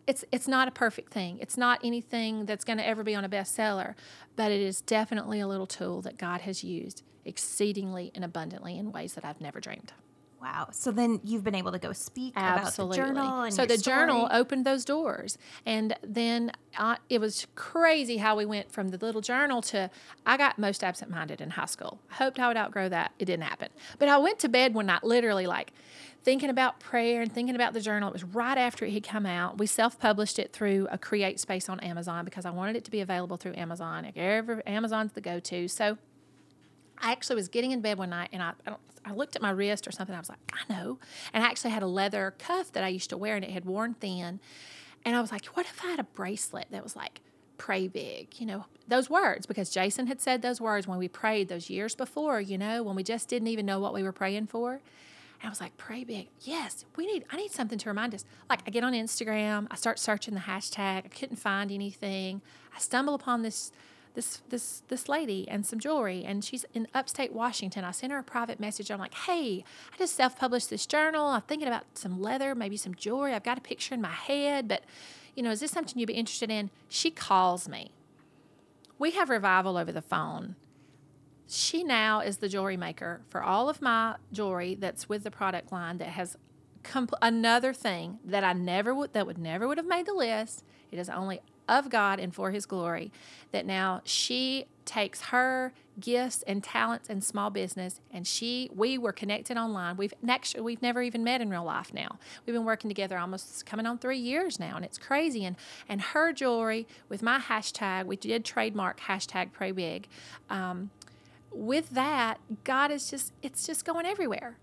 [0.07, 1.39] It's it's not a perfect thing.
[1.41, 3.95] It's not anything that's going to ever be on a bestseller,
[4.37, 8.91] but it is definitely a little tool that God has used exceedingly and abundantly in
[8.91, 9.93] ways that I've never dreamed.
[10.41, 10.69] Wow.
[10.71, 12.99] So then you've been able to go speak Absolutely.
[12.99, 17.47] about the journal and so the journal opened those doors, and then I, it was
[17.57, 19.91] crazy how we went from the little journal to
[20.25, 22.01] I got most absent-minded in high school.
[22.11, 23.13] I hoped I would outgrow that.
[23.19, 25.73] It didn't happen, but I went to bed one night, literally like
[26.23, 28.09] thinking about prayer and thinking about the journal.
[28.09, 29.59] It was right after it had come out.
[29.59, 33.01] We self-published it through a Create Space on Amazon because I wanted it to be
[33.01, 34.05] available through Amazon.
[34.05, 35.69] Like every, Amazon's the go-to.
[35.69, 35.97] So
[37.01, 39.51] I actually was getting in bed one night and I, I, I looked at my
[39.51, 40.15] wrist or something.
[40.15, 40.99] I was like, I know.
[41.33, 43.65] And I actually had a leather cuff that I used to wear and it had
[43.65, 44.41] worn thin.
[45.05, 47.21] And I was like, what if I had a bracelet that was like,
[47.57, 51.49] pray big, you know, those words, because Jason had said those words when we prayed
[51.49, 54.47] those years before, you know, when we just didn't even know what we were praying
[54.47, 54.75] for.
[55.41, 56.29] And I was like, pray big.
[56.41, 58.25] Yes, we need, I need something to remind us.
[58.49, 62.43] Like, I get on Instagram, I start searching the hashtag, I couldn't find anything.
[62.75, 63.73] I stumble upon this
[64.19, 67.85] this this this lady and some jewelry and she's in upstate Washington.
[67.85, 68.91] I sent her a private message.
[68.91, 69.63] I'm like, "Hey,
[69.95, 71.29] I just self-published this journal.
[71.29, 73.33] I'm thinking about some leather, maybe some jewelry.
[73.33, 74.83] I've got a picture in my head, but
[75.37, 77.93] you know, is this something you'd be interested in?" She calls me.
[78.99, 80.57] We have revival over the phone.
[81.47, 85.71] She now is the jewelry maker for all of my jewelry that's with the product
[85.71, 86.37] line that has
[86.83, 90.65] compl- another thing that I never would that would never would have made the list.
[90.91, 93.13] It is only of God and for His glory.
[93.53, 99.13] That now she takes her gifts and talents and small business, and she we were
[99.13, 99.97] connected online.
[99.97, 101.93] We've next we've never even met in real life.
[101.93, 105.45] Now we've been working together almost coming on three years now, and it's crazy.
[105.45, 105.57] And
[105.89, 110.09] and her jewelry with my hashtag, we did trademark hashtag Pray Big.
[110.49, 110.91] Um,
[111.51, 114.57] with that, God is just it's just going everywhere,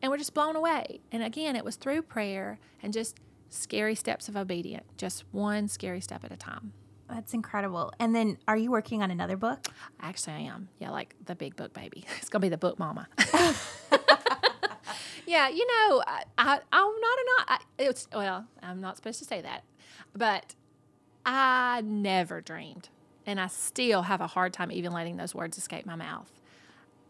[0.00, 1.00] and we're just blown away.
[1.10, 3.18] And again, it was through prayer and just
[3.52, 6.72] scary steps of obedience, just one scary step at a time.
[7.08, 7.92] That's incredible.
[7.98, 9.66] And then are you working on another book?
[10.00, 10.68] Actually, I am.
[10.78, 12.04] Yeah, like the big book baby.
[12.18, 13.08] It's gonna be the book mama.
[15.26, 17.48] yeah, you know, I, I I'm not a not.
[17.48, 19.64] I, it's well, I'm not supposed to say that,
[20.14, 20.54] but
[21.26, 22.88] I never dreamed,
[23.26, 26.32] and I still have a hard time even letting those words escape my mouth.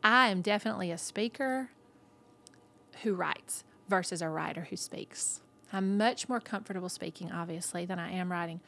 [0.02, 1.70] I am definitely a speaker
[3.05, 5.40] who writes versus a writer who speaks.
[5.73, 8.61] I'm much more comfortable speaking, obviously, than I am writing.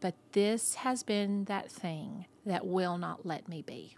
[0.00, 3.96] But this has been that thing that will not let me be.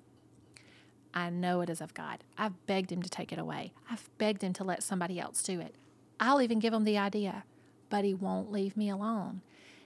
[1.14, 2.24] I know it is of God.
[2.36, 3.72] I've begged Him to take it away.
[3.90, 5.74] I've begged Him to let somebody else do it.
[6.18, 7.44] I'll even give Him the idea,
[7.90, 9.42] but He won't leave me alone.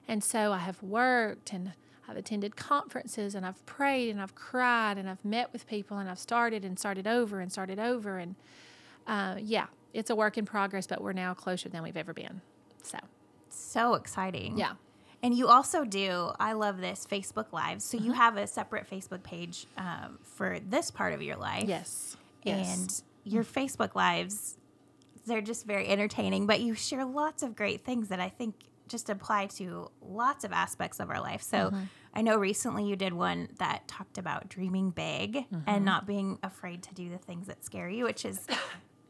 [0.09, 1.73] And so I have worked and
[2.09, 6.09] I've attended conferences and I've prayed and I've cried and I've met with people and
[6.09, 8.19] I've started and started over and started over.
[8.19, 8.37] And
[9.07, 12.41] uh, yeah, it's a work in progress, but we're now closer than we've ever been.
[12.87, 12.99] So
[13.49, 14.57] So exciting.
[14.59, 14.73] Yeah.
[15.23, 17.85] And you also do, I love this, Facebook Lives.
[17.85, 18.07] So Mm-hmm.
[18.07, 21.65] you have a separate Facebook page um, for this part of your life.
[21.69, 22.17] Yes.
[22.45, 22.79] Yes.
[22.79, 24.57] And your Facebook Lives,
[25.27, 28.55] they're just very entertaining, but you share lots of great things that I think
[28.89, 31.43] just apply to lots of aspects of our life.
[31.43, 31.81] So Mm-hmm.
[32.15, 35.59] I know recently you did one that talked about dreaming big Mm-hmm.
[35.69, 38.47] and not being afraid to do the things that scare you, which has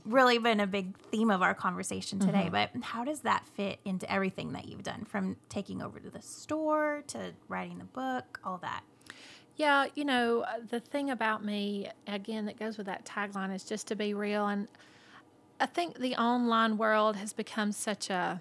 [0.07, 2.49] really been a big theme of our conversation today.
[2.51, 6.23] But how does that fit into everything that you've done from taking over to the
[6.23, 8.83] store to writing the book, all that?
[9.57, 13.65] Yeah, you know, uh, the thing about me, again, that goes with that tagline is
[13.65, 14.47] just to be real.
[14.47, 14.69] And
[15.59, 18.41] I think the online world has become such a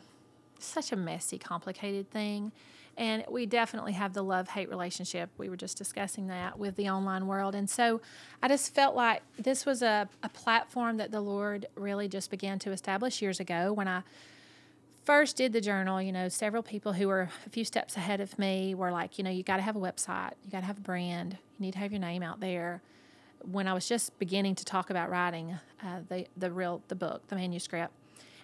[0.59, 2.51] such a messy, complicated thing.
[2.97, 5.29] And we definitely have the love hate relationship.
[5.37, 7.53] We were just discussing that with the online world.
[7.53, 7.99] And so
[8.41, 12.57] I just felt like this was a, a platform that the Lord really just began
[12.59, 14.03] to establish years ago when I
[15.05, 18.37] first did the journal, you know, several people who were a few steps ahead of
[18.39, 20.77] me were like, you know, you got to have a website, you got to have
[20.77, 22.81] a brand, you need to have your name out there.
[23.43, 27.27] When I was just beginning to talk about writing uh, the the real the book,
[27.27, 27.93] the manuscript,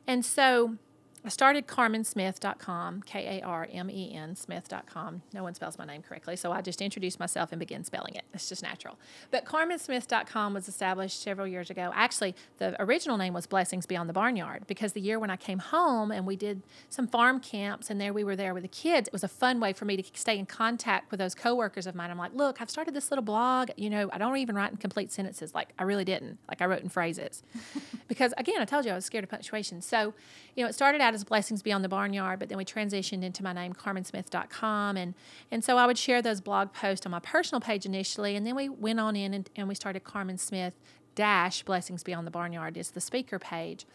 [0.06, 0.76] and so
[1.24, 5.22] I started karmensmith.com, K A R M E N Smith.com.
[5.34, 8.24] No one spells my name correctly, so I just introduced myself and began spelling it.
[8.34, 8.98] It's just natural.
[9.30, 11.92] But karmensmith.com was established several years ago.
[11.94, 15.60] Actually, the original name was Blessings Beyond the Barnyard because the year when I came
[15.60, 19.08] home and we did some farm camps and there we were there with the kids,
[19.08, 21.94] it was a fun way for me to stay in contact with those coworkers of
[21.94, 22.10] mine.
[22.10, 23.70] I'm like, look, I've started this little blog.
[23.78, 25.54] You know, I don't even write in complete sentences.
[25.54, 26.40] Like, I really didn't.
[26.48, 27.44] Like, I wrote in phrases
[28.08, 29.82] because, again, I told you I was scared of punctuation.
[29.82, 30.16] So,
[30.56, 33.43] you know, it started out as Blessings Beyond the Barnyard, but then we transitioned into
[33.43, 34.97] my name, karmensmith.com.
[34.97, 35.13] And,
[35.50, 38.56] and so I would share those blog posts on my personal page initially, and then
[38.56, 40.74] we went on in and, and we started Karmen Smith
[41.15, 43.86] dash Blessings Beyond the Barnyard is the speaker page.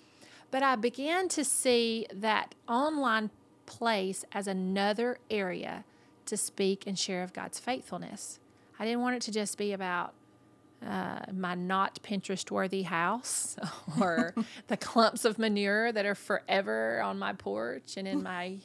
[0.51, 3.31] But I began to see that online
[3.67, 5.85] place as another area
[6.27, 8.39] to speak and share of God's faithfulness.
[8.79, 10.13] I didn't want it to just be about
[10.85, 13.57] uh, my not Pinterest worthy house
[14.01, 14.35] or
[14.69, 18.59] the clumps of manure that are forever on my porch and in my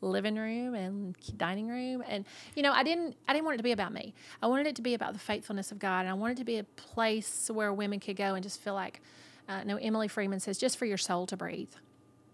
[0.00, 2.02] living room and dining room.
[2.08, 4.14] And you know i didn't i didn't want it to be about me.
[4.42, 6.00] I wanted it to be about the faithfulness of god.
[6.00, 8.74] And i wanted it to be a place where women could go and just feel
[8.74, 9.00] like
[9.48, 11.72] uh, no emily freeman says just for your soul to breathe.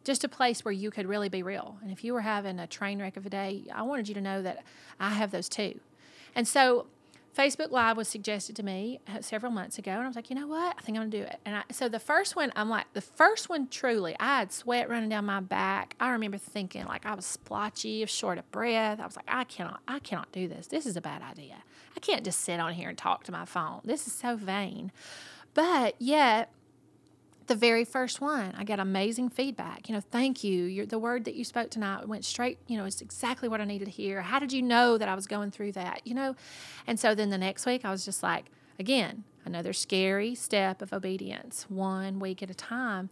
[0.05, 1.79] Just a place where you could really be real.
[1.83, 4.21] And if you were having a train wreck of a day i wanted you to
[4.21, 4.63] know that
[5.01, 5.81] i have those too.
[6.35, 6.87] And so
[7.37, 10.37] Facebook Live was suggested to me uh, several months ago, and I was like, you
[10.37, 10.75] know what?
[10.79, 11.39] I think I'm gonna do it.
[11.45, 14.89] And I, so the first one, I'm like, the first one, truly, I had sweat
[14.89, 15.95] running down my back.
[16.01, 19.01] I remember thinking like I was splotchy, short of breath.
[19.01, 20.69] I was like, I cannot, I cannot do this.
[20.69, 21.57] This is a bad idea.
[21.95, 23.81] I can't just sit on here and talk to my phone.
[23.85, 24.91] This is so vain.
[25.53, 26.51] But yet,
[27.47, 29.89] the very first one, I got amazing feedback.
[29.89, 30.65] You know, thank you.
[30.65, 33.65] You're, the word that you spoke tonight went straight, you know, it's exactly what I
[33.65, 34.23] needed to hear.
[34.23, 36.03] How did you know that I was going through that?
[36.05, 36.37] You know?
[36.87, 38.47] And so then the next week, I was just like,
[38.79, 43.11] again, another scary step of obedience, one week at a time.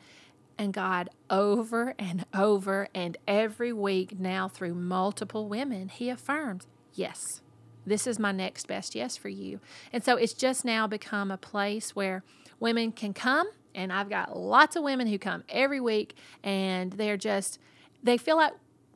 [0.57, 7.41] And God, over and over and every week now through multiple women, He affirms, yes,
[7.87, 9.61] this is my next best yes for you.
[9.93, 12.23] And so it's just now become a place where
[12.61, 17.17] women can come and I've got lots of women who come every week and they're
[17.17, 17.59] just
[18.03, 18.53] they feel like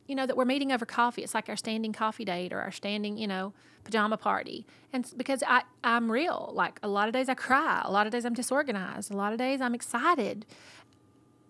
[0.06, 1.22] you know that we're meeting over coffee.
[1.22, 3.52] It's like our standing coffee date or our standing, you know,
[3.84, 4.66] pajama party.
[4.92, 6.50] And because I I'm real.
[6.54, 9.32] Like a lot of days I cry, a lot of days I'm disorganized, a lot
[9.32, 10.46] of days I'm excited.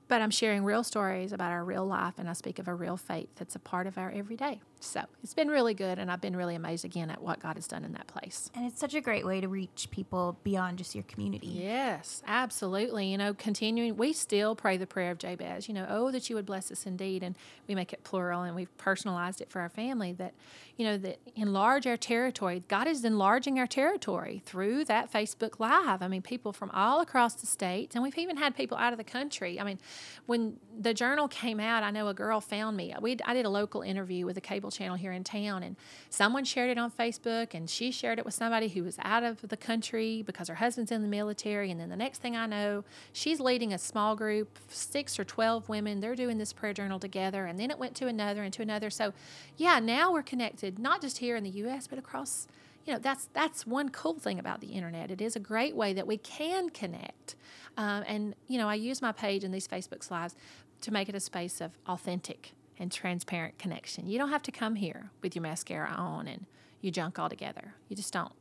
[0.09, 2.97] But I'm sharing real stories about our real life and I speak of a real
[2.97, 4.61] faith that's a part of our everyday.
[4.81, 7.67] So it's been really good and I've been really amazed again at what God has
[7.67, 8.51] done in that place.
[8.55, 11.49] And it's such a great way to reach people beyond just your community.
[11.49, 13.09] Yes, absolutely.
[13.09, 16.37] You know, continuing, we still pray the prayer of Jabez, you know, oh, that you
[16.37, 17.23] would bless us indeed.
[17.23, 17.37] And
[17.67, 20.35] we make it plural and we've personalized it for our family that,
[20.77, 22.63] you know, that enlarge our territory.
[22.69, 26.03] God is enlarging our territory through that Facebook Live.
[26.03, 28.99] I mean, people from all across the states, and we've even had people out of
[28.99, 29.59] the country.
[29.59, 29.79] I mean,
[30.27, 32.95] when the journal came out, I know a girl found me.
[33.01, 35.77] We, I did a local interview with a cable channel here in town, and
[36.11, 39.41] someone shared it on Facebook, and she shared it with somebody who was out of
[39.49, 41.71] the country because her husband's in the military.
[41.71, 45.69] And then the next thing I know, she's leading a small group, six or 12
[45.69, 46.01] women.
[46.01, 47.47] They're doing this prayer journal together.
[47.47, 48.91] And then it went to another and to another.
[48.91, 49.13] So,
[49.57, 52.49] yeah, now we're connected, not just here in the U.S., but across.
[52.87, 55.11] You know, that's that's one cool thing about the internet.
[55.11, 57.37] It is a great way that we can connect.
[57.77, 60.35] Um, and you know, I use my page and these Facebook Lives
[60.81, 64.07] to make it a space of authentic and transparent connection.
[64.07, 66.47] You don't have to come here with your mascara on and
[66.81, 67.75] you junk all together.
[67.89, 68.33] You just don't.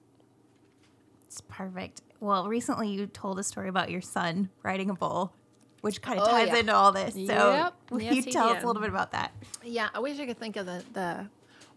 [1.25, 2.01] It's perfect.
[2.19, 5.33] Well, recently you told a story about your son riding a bull.
[5.81, 6.55] which kind of Oh, ties yeah.
[6.57, 7.13] into all this.
[7.13, 7.73] So, Yep.
[7.91, 9.31] will Yes, you he tell us a little bit about that?
[9.63, 11.27] Yeah, I wish I could think of the, the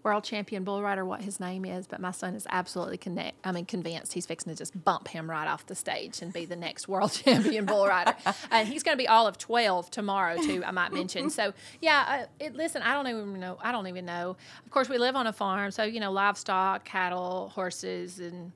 [0.02, 3.36] world champion bull rider, what his name is, but my son is absolutely connect.
[3.44, 6.44] I mean, convinced he's fixing to just bump him right off the stage and be
[6.44, 8.14] the next world champion bull rider.
[8.50, 10.62] And he's going to be all of twelve tomorrow too.
[10.64, 11.30] I might mention.
[11.30, 13.58] So yeah, it, listen, I don't even know.
[13.62, 14.36] I don't even know.
[14.64, 18.52] Of course, we live on a farm, so you know, livestock, cattle, horses, and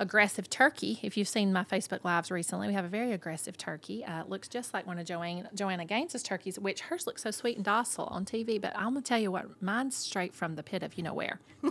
[0.00, 0.98] aggressive turkey.
[1.02, 4.04] If you've seen my Facebook Lives recently, we have a very aggressive turkey.
[4.04, 7.30] Uh, it looks just like one of Joanne, Joanna Gaines's turkeys, which hers looks so
[7.30, 8.60] sweet and docile on TV.
[8.60, 11.38] But I'm gonna tell you what, mine's straight from the pit of you know where.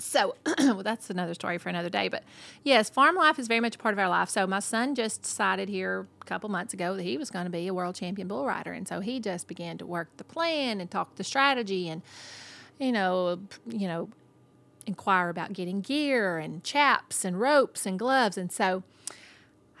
[0.00, 2.06] So well, that's another story for another day.
[2.08, 2.22] But
[2.62, 4.28] yes, farm life is very much a part of our life.
[4.28, 7.50] So my son just decided here a couple months ago that he was going to
[7.50, 10.80] be a world champion bull rider, and so he just began to work the plan
[10.80, 12.02] and talk the strategy and
[12.78, 14.08] you know, you know,
[14.88, 18.36] inquire about getting gear and chaps and ropes and gloves.
[18.36, 18.82] And so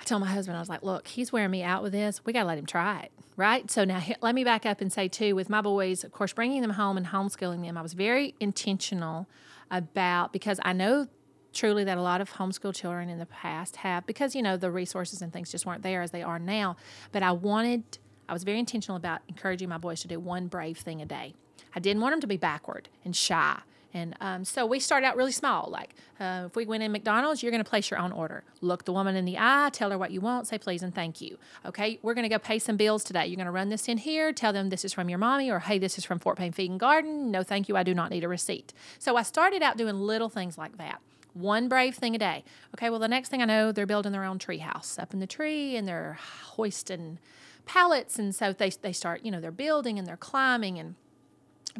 [0.00, 2.24] I told my husband, I was like, look, he's wearing me out with this.
[2.24, 3.12] We got to let him try it.
[3.36, 3.70] Right.
[3.70, 6.60] So now let me back up and say, too, with my boys, of course, bringing
[6.60, 9.28] them home and homeschooling them, I was very intentional
[9.70, 11.06] about because I know
[11.52, 14.70] truly that a lot of homeschool children in the past have, because, you know, the
[14.70, 16.76] resources and things just weren't there as they are now.
[17.12, 17.84] But I wanted,
[18.28, 21.34] I was very intentional about encouraging my boys to do one brave thing a day.
[21.74, 23.60] I didn't want them to be backward and shy.
[23.94, 25.68] And um, so we started out really small.
[25.70, 28.44] Like uh, if we went in McDonald's, you're going to place your own order.
[28.60, 31.20] Look the woman in the eye, tell her what you want, say please and thank
[31.20, 31.38] you.
[31.64, 33.26] Okay, we're going to go pay some bills today.
[33.26, 35.60] You're going to run this in here, tell them this is from your mommy, or
[35.60, 37.30] hey, this is from Fort Payne Feed and Garden.
[37.30, 38.74] No, thank you, I do not need a receipt.
[38.98, 41.00] So I started out doing little things like that.
[41.32, 42.44] One brave thing a day.
[42.74, 45.20] Okay, well, the next thing I know, they're building their own tree house up in
[45.20, 47.18] the tree and they're hoisting
[47.64, 48.18] pallets.
[48.18, 50.96] And so they, they start, you know, they're building and they're climbing and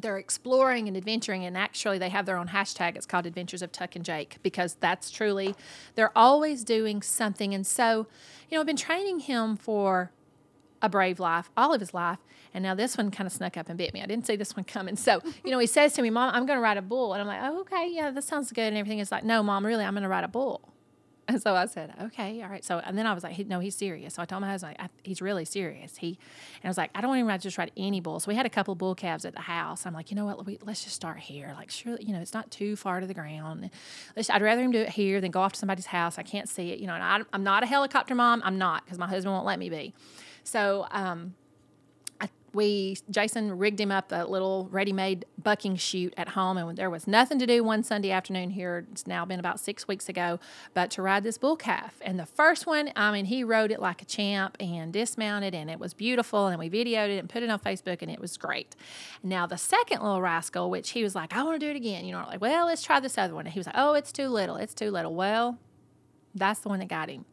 [0.00, 2.96] they're exploring and adventuring and actually they have their own hashtag.
[2.96, 5.54] It's called adventures of tuck and jake because that's truly
[5.94, 7.54] they're always doing something.
[7.54, 8.06] And so
[8.48, 10.10] you know i've been training him for
[10.80, 12.18] a brave life all of his life
[12.54, 14.00] and now this one kind of snuck up and bit me.
[14.00, 14.96] I didn't see this one coming.
[14.96, 17.12] So you know he says to me mom i'm going to ride a bull.
[17.12, 19.00] And i'm like oh okay yeah that sounds good and everything.
[19.00, 20.72] Is like no mom really i'm going to ride a bull
[21.28, 22.64] and so I said, okay, all right.
[22.64, 24.14] So, and then I was like, no, he's serious.
[24.14, 25.96] So I told my husband, like, he's really serious.
[25.96, 28.18] He, and I was like, I don't even ride, just ride any bull.
[28.18, 29.86] So we had a couple bull calves at the house.
[29.86, 30.44] I'm like, you know what?
[30.46, 31.52] We, let's just start here.
[31.54, 33.70] Like, sure, you know, it's not too far to the ground.
[34.16, 36.18] Let's, I'd rather him do it here than go off to somebody's house.
[36.18, 36.94] I can't see it, you know.
[36.94, 38.42] And I, I'm not a helicopter mom.
[38.44, 39.94] I'm not because my husband won't let me be.
[40.44, 41.34] So, um,
[42.58, 47.06] we Jason rigged him up a little ready-made bucking chute at home, and there was
[47.06, 48.84] nothing to do one Sunday afternoon here.
[48.90, 50.40] It's now been about six weeks ago,
[50.74, 51.94] but to ride this bull calf.
[52.00, 55.70] And the first one, I mean, he rode it like a champ and dismounted, and
[55.70, 56.48] it was beautiful.
[56.48, 58.74] And we videoed it and put it on Facebook, and it was great.
[59.22, 62.04] Now the second little rascal, which he was like, I want to do it again.
[62.04, 63.46] You know, like, well, let's try this other one.
[63.46, 64.56] And he was like, Oh, it's too little.
[64.56, 65.14] It's too little.
[65.14, 65.58] Well,
[66.34, 67.24] that's the one that got him.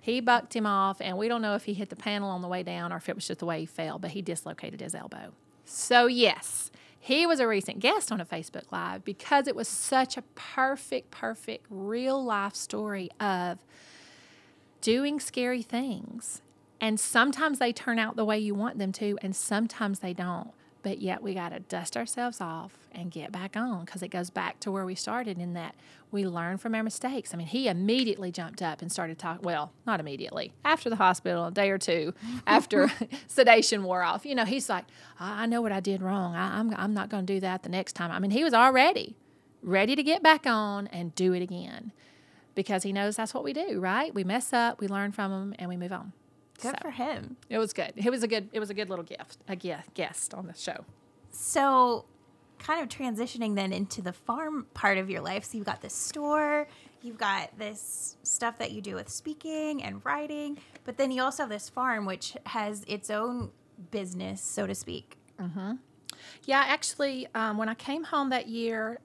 [0.00, 2.48] He bucked him off, and we don't know if he hit the panel on the
[2.48, 4.94] way down or if it was just the way he fell, but he dislocated his
[4.94, 5.32] elbow.
[5.64, 10.16] So, yes, he was a recent guest on a Facebook Live because it was such
[10.16, 13.58] a perfect, perfect real life story of
[14.80, 16.42] doing scary things.
[16.80, 20.52] And sometimes they turn out the way you want them to, and sometimes they don't.
[20.82, 24.30] But yet we got to dust ourselves off and get back on because it goes
[24.30, 25.74] back to where we started in that
[26.10, 27.34] we learn from our mistakes.
[27.34, 29.42] I mean, he immediately jumped up and started talking.
[29.42, 30.52] Well, not immediately.
[30.64, 32.14] After the hospital, a day or two
[32.46, 32.90] after
[33.26, 34.84] sedation wore off, you know, he's like,
[35.18, 36.34] I I know what I did wrong.
[36.34, 38.10] I, I'm, I'm not going to do that the next time.
[38.10, 39.16] I mean, he was already
[39.62, 41.92] ready to get back on and do it again
[42.54, 44.14] because he knows that's what we do, right?
[44.14, 46.12] We mess up, we learn from them, and we move on.
[46.60, 47.36] Good So, for him.
[47.48, 47.92] It was good.
[47.96, 48.48] It was a good.
[48.52, 49.38] It was a good little gift.
[49.48, 50.84] A gift guest on the show.
[51.30, 52.04] So,
[52.58, 55.44] kind of transitioning then into the farm part of your life.
[55.44, 56.66] So, you've got this store,
[57.02, 61.44] you've got this stuff that you do with speaking and writing, but then you also
[61.44, 63.50] have this farm, which has its own
[63.90, 65.16] business, so to speak.
[66.44, 68.98] Yeah, actually, um, when I came home that year,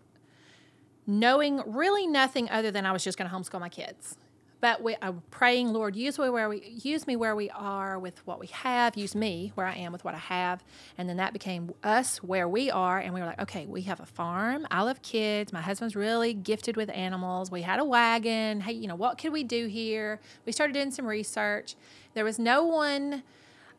[1.08, 4.18] knowing really nothing other than I was just going to homeschool my kids.
[4.66, 8.26] But we, I'm praying, Lord, use me where we use me where we are with
[8.26, 8.98] what we have.
[8.98, 10.64] Use me where I am with what I have,
[10.98, 12.98] and then that became us where we are.
[12.98, 14.66] And we were like, okay, we have a farm.
[14.72, 15.54] I love kids.
[15.54, 17.52] My husband's really gifted with animals.
[17.52, 18.62] We had a wagon.
[18.62, 20.20] Hey, you know what could we do here?
[20.48, 21.76] We started doing some research.
[22.16, 23.22] There was no one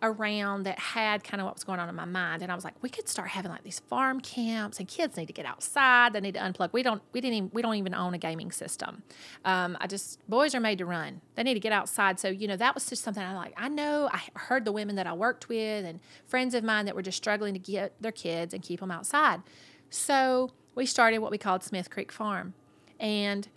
[0.06, 2.64] around that had kind of what was going on in my mind and I was
[2.64, 6.12] like we could start having like these farm camps and kids need to get outside
[6.12, 6.72] they need to unplug.
[6.72, 9.02] We don't we didn't even, we don't even own a gaming system.
[9.44, 11.20] Um, I just boys are made to run.
[11.34, 12.18] They need to get outside.
[12.20, 14.96] So you know that was just something I like I know I heard the women
[14.96, 18.12] that I worked with and friends of mine that were just struggling to get their
[18.12, 19.42] kids and keep them outside.
[19.90, 22.54] So we started what we called Smith Creek Farm.
[22.98, 23.48] And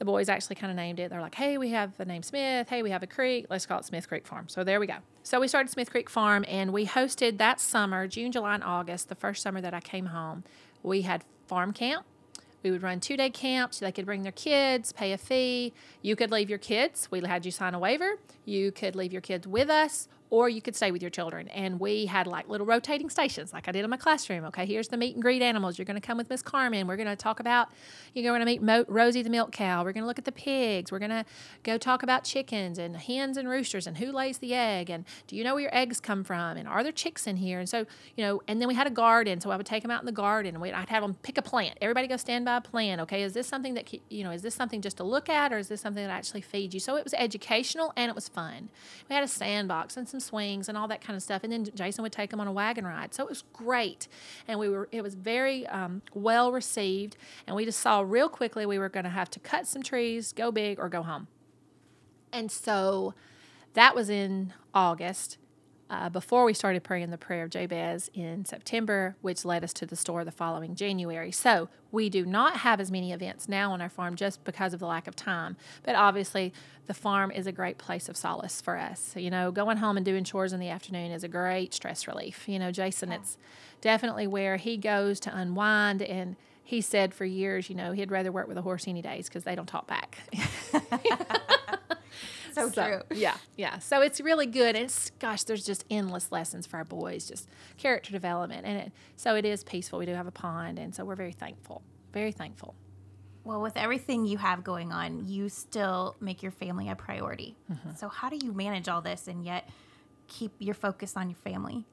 [0.00, 1.10] the boys actually kind of named it.
[1.10, 2.70] They're like, hey, we have the name Smith.
[2.70, 3.44] Hey, we have a creek.
[3.50, 4.48] Let's call it Smith Creek Farm.
[4.48, 4.94] So there we go.
[5.22, 9.10] So we started Smith Creek Farm and we hosted that summer, June, July, and August,
[9.10, 10.42] the first summer that I came home.
[10.82, 12.06] We had farm camp.
[12.62, 13.78] We would run two day camps.
[13.78, 15.74] They could bring their kids, pay a fee.
[16.00, 17.08] You could leave your kids.
[17.10, 18.12] We had you sign a waiver.
[18.46, 21.48] You could leave your kids with us, or you could stay with your children.
[21.48, 24.44] And we had like little rotating stations, like I did in my classroom.
[24.46, 25.76] Okay, here's the meet and greet animals.
[25.76, 26.86] You're going to come with Miss Karmen.
[26.86, 27.68] We're going to talk about,
[28.14, 29.82] you're going to meet Mo- Rosie the milk cow.
[29.84, 30.92] We're going to look at the pigs.
[30.92, 31.24] We're going to
[31.64, 34.88] go talk about chickens and hens and roosters and who lays the egg.
[34.88, 36.56] And do you know where your eggs come from?
[36.56, 37.58] And are there chicks in here?
[37.58, 39.40] And so, you know, and then we had a garden.
[39.40, 41.42] So I would take them out in the garden and I'd have them pick a
[41.42, 41.76] plant.
[41.80, 43.00] Everybody go stand by a plant.
[43.00, 45.58] Okay, is this something that, you know, is this something just to look at or
[45.58, 46.80] is this something that actually feeds you?
[46.80, 48.68] So it was educational and it was fun.
[49.08, 51.42] We had a sandbox and some swings and all that kind of stuff.
[51.44, 53.14] And then Jason would take them on a wagon ride.
[53.14, 54.08] So it was great.
[54.46, 57.16] And we were, it was very um, well received.
[57.46, 60.32] And we just saw real quickly we were going to have to cut some trees,
[60.32, 61.26] go big, or go home.
[62.32, 63.14] And so
[63.74, 65.38] that was in August
[65.90, 69.86] uh, before we started praying the prayer of Jabez in September, which led us to
[69.86, 71.32] the store the following January.
[71.32, 74.78] So we do not have as many events now on our farm just because of
[74.78, 75.56] the lack of time.
[75.82, 76.52] But obviously,
[76.86, 79.14] the farm is a great place of solace for us.
[79.16, 82.48] You know, going home and doing chores in the afternoon is a great stress relief.
[82.48, 83.36] You know, Jason, it's
[83.80, 88.30] definitely where he goes to unwind and he said for years, you know, he'd rather
[88.30, 90.18] work with a horse any days because they don't talk back.
[92.54, 93.00] so, so, true.
[93.16, 93.78] Yeah, yeah.
[93.78, 94.76] So it's really good.
[94.76, 98.92] And it's gosh, there's just endless lessons for our boys, just character development, and it,
[99.16, 99.98] so it is peaceful.
[99.98, 101.82] We do have a pond, and so we're very thankful.
[102.12, 102.74] Very thankful.
[103.44, 107.56] Well, with everything you have going on, you still make your family a priority.
[107.72, 107.94] Mm-hmm.
[107.96, 109.68] So how do you manage all this and yet
[110.28, 111.86] keep your focus on your family?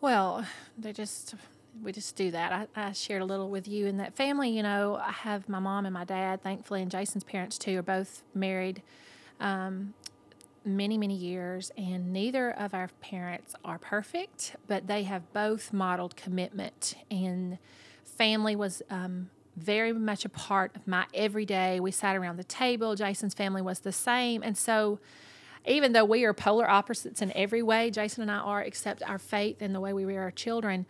[0.00, 0.46] Well,
[0.76, 1.34] they just
[1.82, 2.68] we just do that.
[2.76, 4.50] I, I, shared a little with you in that family.
[4.50, 7.82] You know, I have my mom and my dad, thankfully, and Jason's parents too are
[7.82, 8.82] both married
[9.40, 9.94] um,
[10.64, 16.16] many, many years, and neither of our parents are perfect, but they have both modeled
[16.16, 16.94] commitment.
[17.10, 17.58] And
[18.04, 21.80] family was um, very much a part of my everyday.
[21.80, 22.94] We sat around the table.
[22.94, 24.42] Jason's family was the same.
[24.42, 24.98] And so,
[25.66, 29.18] even though we are polar opposites in every way, Jason and I are, except our
[29.18, 30.86] faith and the way we rear our children,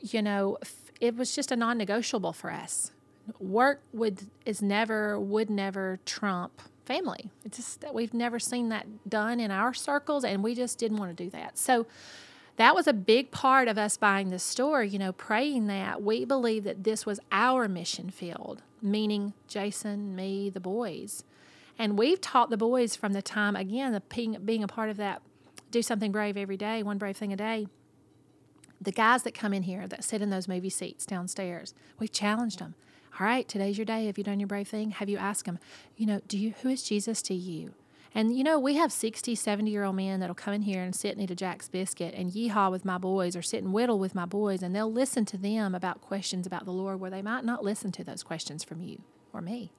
[0.00, 0.58] you know,
[1.00, 2.90] it was just a non negotiable for us.
[3.38, 6.60] Work would is never would never trump
[6.90, 7.30] family.
[7.44, 10.96] It's just that we've never seen that done in our circles, and we just didn't
[10.96, 11.56] want to do that.
[11.56, 11.86] So
[12.56, 16.24] that was a big part of us buying the store, you know, praying that we
[16.24, 21.22] believe that this was our mission field, meaning Jason, me, the boys.
[21.78, 24.96] And we've taught the boys from the time, again, the being, being a part of
[24.96, 25.22] that,
[25.70, 27.68] do something brave every day, one brave thing a day.
[28.80, 32.58] The guys that come in here that sit in those movie seats downstairs, we've challenged
[32.58, 32.74] them
[33.20, 34.06] all right, today's your day.
[34.06, 34.92] Have you done your brave thing?
[34.92, 35.58] Have you asked him,
[35.94, 37.74] you know, do you, who is Jesus to you?
[38.14, 40.96] And you know, we have 60, 70 year old men that'll come in here and
[40.96, 43.98] sit and eat a Jack's biscuit and yeehaw with my boys or sit and whittle
[43.98, 47.20] with my boys, and they'll listen to them about questions about the Lord where they
[47.20, 49.02] might not listen to those questions from you
[49.34, 49.70] or me.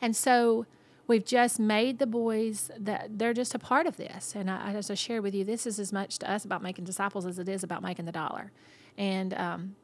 [0.00, 0.64] And so
[1.08, 4.34] we've just made the boys that they're just a part of this.
[4.36, 6.84] And I, as I shared with you, this is as much to us about making
[6.84, 8.52] disciples as it is about making the dollar.
[8.96, 9.76] And um,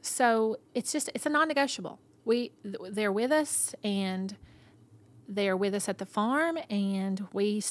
[0.00, 2.00] so it's just it's a non-negotiable.
[2.24, 4.36] We they're with us and
[5.28, 7.62] they're with us at the farm and we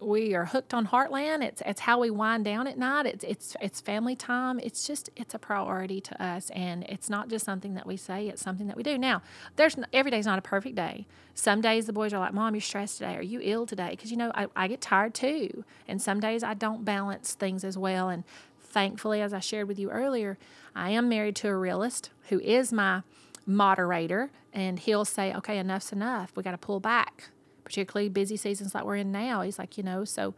[0.00, 1.42] we are hooked on Heartland.
[1.42, 3.06] It's it's how we wind down at night.
[3.06, 4.60] It's it's it's family time.
[4.60, 8.28] It's just it's a priority to us, and it's not just something that we say.
[8.28, 8.96] It's something that we do.
[8.96, 9.22] Now,
[9.56, 11.06] there's every day's not a perfect day.
[11.34, 13.16] Some days the boys are like, "Mom, you're stressed today.
[13.16, 16.42] Are you ill today?" Because you know I, I get tired too, and some days
[16.42, 18.08] I don't balance things as well.
[18.08, 18.24] And
[18.60, 20.38] thankfully, as I shared with you earlier,
[20.74, 23.02] I am married to a realist who is my
[23.48, 26.32] moderator, and he'll say, okay, enough's enough.
[26.36, 27.30] We got to pull back,
[27.64, 29.40] particularly busy seasons like we're in now.
[29.40, 30.34] He's like, you know, so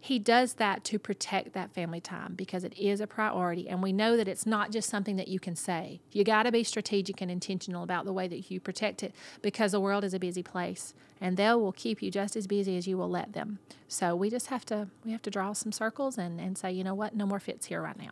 [0.00, 3.68] he does that to protect that family time because it is a priority.
[3.68, 6.00] And we know that it's not just something that you can say.
[6.12, 9.72] You got to be strategic and intentional about the way that you protect it because
[9.72, 10.92] the world is a busy place
[11.22, 13.60] and they will keep you just as busy as you will let them.
[13.88, 16.84] So we just have to we have to draw some circles and, and say, you
[16.84, 18.10] know what, no more fits here right now.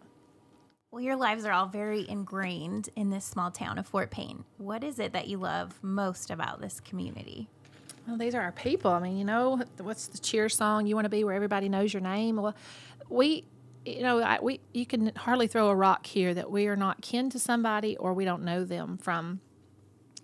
[0.93, 4.45] Well, your lives are all very ingrained in this small town of Fort Payne.
[4.59, 7.49] What is it that you love most about this community?
[8.07, 8.91] Well, these are our people.
[8.91, 10.87] I mean, you know, what's the cheer song?
[10.87, 12.37] You want to be where everybody knows your name.
[12.37, 12.55] Well,
[13.09, 13.47] we,
[13.87, 17.01] you know, I, we you can hardly throw a rock here that we are not
[17.01, 19.41] kin to somebody or we don't know them from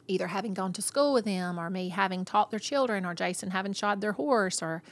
[0.07, 3.53] either having gone to school with them or me having taught their children or Jason
[3.53, 4.83] having shod their horse or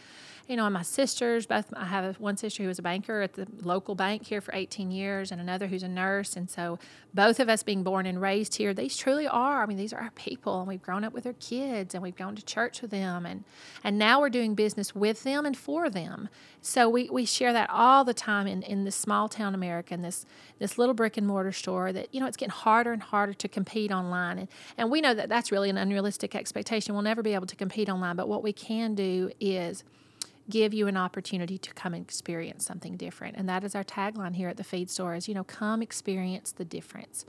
[0.49, 3.33] you know, and my sisters, both, I have one sister who was a banker at
[3.33, 6.37] the local bank here for 18 years and another who's a nurse.
[6.37, 6.79] And so
[7.13, 9.99] both of us being born and raised here, these truly are, I mean, these are
[9.99, 12.93] our people and we've grown up with their kids and we've gone to church with
[12.93, 13.27] them.
[13.27, 13.43] And,
[13.83, 16.29] and now we're doing business with them and for them.
[16.61, 20.05] So we, we share that all the time in, in this small town America, and
[20.05, 20.27] this,
[20.59, 23.49] this little brick and mortar store that, you know, it's getting harder and harder to
[23.49, 24.39] compete online.
[24.39, 26.95] And, and we know that that's really an unrealistic expectation.
[26.95, 29.85] We'll never be able to compete online, but what we can do is
[30.49, 33.37] give you an opportunity to come and experience something different.
[33.37, 36.53] And that is our tagline here at the feed store is, you know, come experience
[36.53, 37.25] the difference.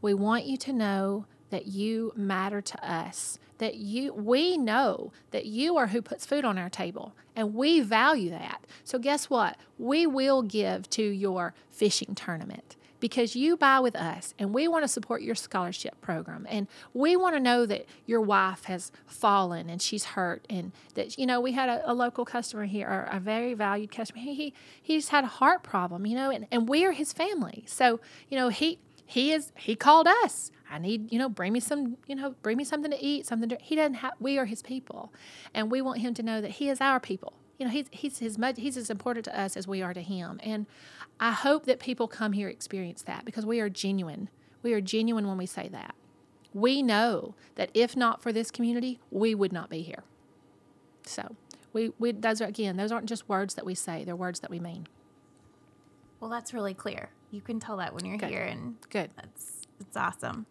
[0.00, 5.46] We want you to know that you matter to us, that you we know that
[5.46, 8.66] you are who puts food on our table and we value that.
[8.84, 9.56] So guess what?
[9.78, 14.84] We will give to your fishing tournament because you buy with us and we want
[14.84, 16.46] to support your scholarship program.
[16.48, 21.18] And we want to know that your wife has fallen and she's hurt and that
[21.18, 24.20] you know we had a, a local customer here a very valued customer.
[24.20, 27.64] He, he he just had a heart problem you know and, and we're his family.
[27.66, 30.50] So you know he he is he called us.
[30.70, 33.48] I need you know bring me some you know bring me something to eat something
[33.48, 35.12] to he doesn't have we are his people.
[35.54, 38.18] And we want him to know that he is our people you know he's he's
[38.18, 40.66] his he's as important to us as we are to him and
[41.20, 44.30] I hope that people come here experience that because we are genuine.
[44.62, 45.94] We are genuine when we say that.
[46.54, 50.02] We know that if not for this community, we would not be here.
[51.04, 51.36] So,
[51.72, 54.50] we, we those are again, those aren't just words that we say, they're words that
[54.50, 54.86] we mean.
[56.18, 57.10] Well, that's really clear.
[57.30, 58.30] You can tell that when you're Good.
[58.30, 59.10] here and Good.
[59.16, 60.46] that's it's awesome.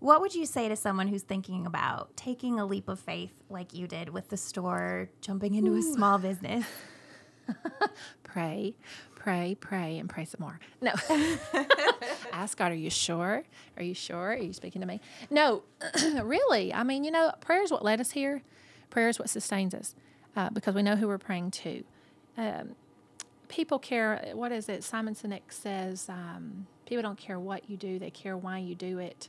[0.00, 3.74] What would you say to someone who's thinking about taking a leap of faith like
[3.74, 6.64] you did with the store, jumping into a small business?
[8.22, 8.76] Pray,
[9.16, 10.60] pray, pray, and pray some more.
[10.80, 10.92] No.
[12.32, 13.42] Ask God, are you sure?
[13.76, 14.30] Are you sure?
[14.30, 15.00] Are you speaking to me?
[15.30, 15.64] No,
[16.22, 16.72] really.
[16.72, 18.42] I mean, you know, prayer is what led us here.
[18.88, 19.96] Prayer is what sustains us
[20.36, 21.82] uh, because we know who we're praying to.
[22.38, 22.76] Um,
[23.48, 24.84] people care, what is it?
[24.84, 29.00] Simon Sinek says, um, people don't care what you do, they care why you do
[29.00, 29.28] it.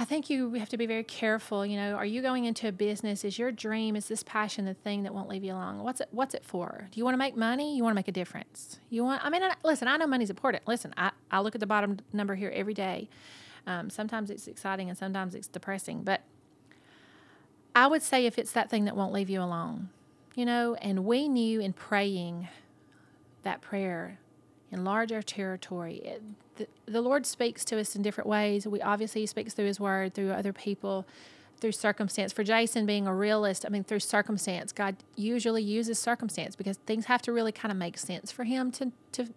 [0.00, 1.66] I think you have to be very careful.
[1.66, 3.22] You know, are you going into a business?
[3.22, 5.80] Is your dream, is this passion the thing that won't leave you alone?
[5.82, 6.88] What's it What's it for?
[6.90, 7.76] Do you want to make money?
[7.76, 8.80] You want to make a difference?
[8.88, 10.66] You want, I mean, I, listen, I know money's important.
[10.66, 13.10] Listen, I, I look at the bottom number here every day.
[13.66, 16.02] Um, sometimes it's exciting and sometimes it's depressing.
[16.02, 16.22] But
[17.76, 19.90] I would say if it's that thing that won't leave you alone,
[20.34, 22.48] you know, and we knew in praying
[23.42, 24.18] that prayer,
[24.72, 25.96] enlarge our territory.
[25.96, 26.22] It,
[26.56, 28.66] the, the Lord speaks to us in different ways.
[28.66, 31.06] We obviously He speaks through His Word, through other people,
[31.60, 32.32] through circumstance.
[32.32, 37.06] For Jason being a realist, I mean, through circumstance, God usually uses circumstance because things
[37.06, 39.28] have to really kind of make sense for Him to to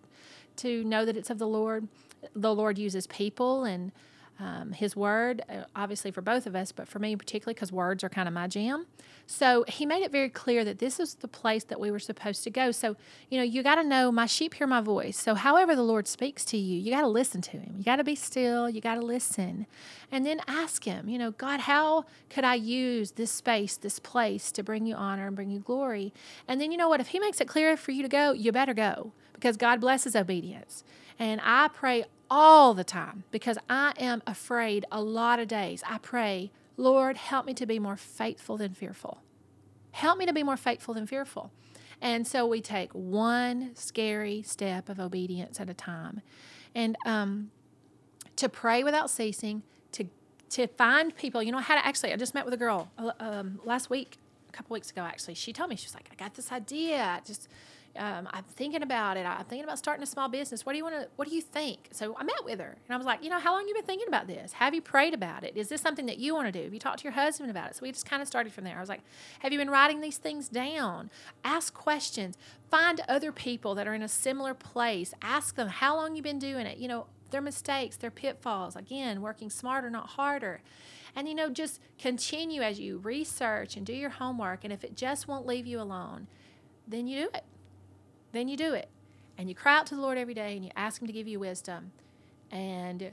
[0.58, 1.88] to know that it's of the Lord.
[2.36, 3.92] The Lord uses people and
[4.40, 8.04] um, His Word, uh, obviously for both of us, but for me particularly because words
[8.04, 8.88] are kind of my jam.
[9.28, 12.44] So He made it very clear that this is the place that we were supposed
[12.44, 12.72] to go.
[12.72, 12.96] So,
[13.30, 15.18] you know, you got to know my sheep hear my voice.
[15.18, 17.76] So, however the Lord speaks to you, you got to listen to Him.
[17.78, 19.68] You got to be still, you got to listen.
[20.12, 24.52] And then ask Him, you know, God, how could I use this space, this place
[24.54, 26.14] to bring you honor and bring you glory?
[26.48, 27.00] And then, you know what?
[27.00, 30.16] If He makes it clear for you to go, you better go because God blesses
[30.16, 30.84] obedience.
[31.20, 32.06] And I pray
[32.36, 35.84] all the time because I am afraid a lot of days.
[35.88, 39.22] I pray, Lord, help me to be more faithful than fearful.
[39.92, 41.52] Help me to be more faithful than fearful.
[42.02, 46.24] And so we take one scary step of obedience at a time.
[46.74, 47.52] And um,
[48.38, 49.62] to pray without ceasing,
[49.92, 50.06] to,
[50.50, 51.44] to find people.
[51.44, 54.18] You know, I had actually, I just met with a girl uh, um, last week,
[54.50, 55.36] a couple weeks ago, actually.
[55.36, 57.04] She told me, she was like, I got this idea.
[57.04, 57.48] I just,
[57.96, 59.26] um, I'm thinking about it.
[59.26, 60.66] I'm thinking about starting a small business.
[60.66, 61.08] What do you want to?
[61.16, 61.90] What do you think?
[61.92, 63.84] So I met with her, and I was like, you know, how long you been
[63.84, 64.54] thinking about this?
[64.54, 65.56] Have you prayed about it?
[65.56, 66.64] Is this something that you want to do?
[66.64, 67.76] Have you talked to your husband about it?
[67.76, 68.78] So we just kind of started from there.
[68.78, 69.02] I was like,
[69.40, 71.12] have you been writing these things down?
[71.44, 72.36] Ask questions.
[72.72, 75.14] Find other people that are in a similar place.
[75.22, 76.80] Ask them how long you've been doing it.
[76.80, 78.76] You know, their mistakes, their pitfalls.
[78.76, 80.62] Again, working smarter, not harder.
[81.16, 84.64] And you know, just continue as you research and do your homework.
[84.64, 86.26] And if it just won't leave you alone,
[86.88, 87.44] then you do it
[88.34, 88.90] then you do it.
[89.38, 91.28] And you cry out to the Lord every day and you ask Him to give
[91.28, 91.92] you wisdom.
[92.52, 93.12] And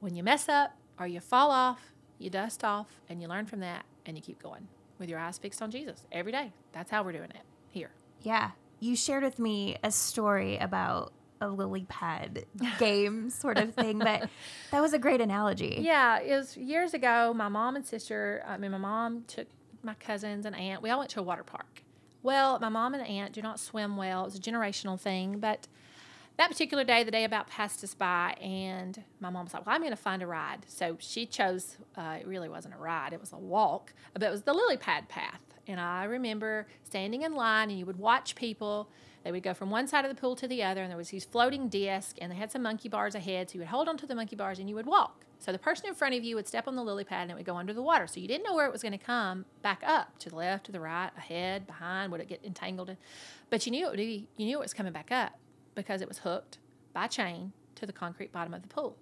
[0.00, 3.60] when you mess up or you fall off, you dust off and you learn from
[3.60, 4.66] that and you keep going
[4.98, 6.52] with your eyes fixed on Jesus every day.
[6.72, 7.90] That's how we're doing it here.
[8.22, 8.50] Yeah.
[8.80, 12.44] You shared with me a story about a lily pad
[12.78, 14.28] game sort of thing, but
[14.70, 15.78] that was a great analogy.
[15.80, 17.32] Yeah, it was years ago.
[17.34, 19.48] My mom and sister, I mean, my mom took
[19.82, 20.82] my cousins and aunt.
[20.82, 21.82] We all went to a water park.
[22.22, 24.26] Well, my mom and aunt do not swim well.
[24.26, 25.66] It's a generational thing, but
[26.36, 29.74] that particular day, the day about passed us by, and my mom was like, Well,
[29.74, 30.60] I'm going to find a ride.
[30.68, 34.30] So she chose, uh, it really wasn't a ride, it was a walk, but it
[34.30, 35.40] was the lily pad path.
[35.66, 38.88] And I remember standing in line, and you would watch people.
[39.22, 41.10] They would go from one side of the pool to the other, and there was
[41.10, 43.50] these floating discs, and they had some monkey bars ahead.
[43.50, 45.26] So you would hold onto the monkey bars and you would walk.
[45.40, 47.34] So the person in front of you would step on the lily pad and it
[47.34, 48.06] would go under the water.
[48.06, 50.66] So you didn't know where it was going to come back up to the left,
[50.66, 52.12] to the right, ahead, behind.
[52.12, 52.90] Would it get entangled?
[52.90, 52.98] In?
[53.48, 55.32] But you knew it would be, you knew it was coming back up
[55.74, 56.58] because it was hooked
[56.92, 58.98] by chain to the concrete bottom of the pool.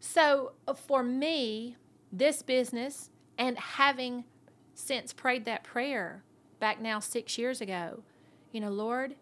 [0.00, 1.76] So uh, for me,
[2.12, 4.24] this business and having
[4.74, 6.24] since prayed that prayer
[6.58, 8.02] back now six years ago,
[8.50, 9.14] you know, Lord,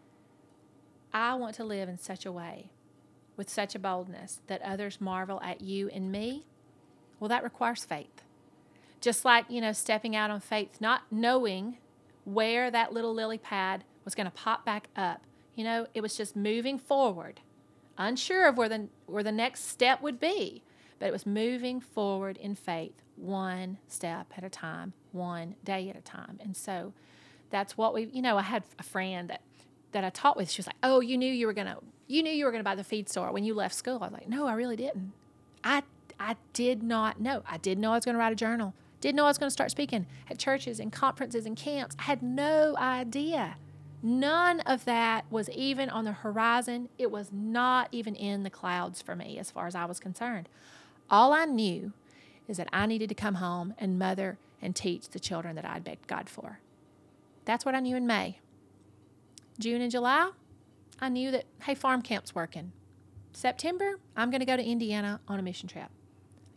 [1.13, 2.71] I want to live in such a way
[3.39, 6.45] with such a boldness that others marvel at you and me.
[7.19, 8.23] Well, that requires faith.
[9.01, 11.79] Just like, you know, stepping out on faith, not knowing
[12.25, 15.23] where that little lily pad was going to pop back up
[15.59, 17.41] you know, it was just moving forward,
[17.99, 20.63] unsure of where the, where the next step would be,
[21.01, 25.97] but it was moving forward in faith, one step at a time, one day at
[25.97, 26.39] a time.
[26.41, 26.93] And so
[27.51, 29.41] that's what we, you know, I had a friend that,
[29.91, 30.49] that I taught with.
[30.49, 31.79] She was like, "Oh, you knew you were gonna,
[32.09, 34.13] you knew you were gonna buy the feed store when you left school." I was
[34.13, 35.13] like, "No, I really didn't.
[35.63, 35.85] I,
[36.19, 37.43] I did not know.
[37.49, 38.75] I didn't know I was gonna write a journal.
[39.01, 41.95] Didn't know I was gonna start speaking at churches and conferences and camps.
[42.01, 43.57] I had no idea."
[44.03, 46.89] None of that was even on the horizon.
[46.99, 50.49] It was not even in the clouds for me as far as I was concerned.
[51.11, 51.93] All I knew
[52.47, 55.85] is that I needed to come home and mother and teach the children that I'd
[55.85, 56.61] begged God for.
[57.45, 58.39] That's what I knew in May.
[59.59, 60.31] June and July,
[61.01, 62.73] I knew that, hey, farm camp's working.
[63.33, 65.91] September, I'm going to go to Indiana on a mission trip.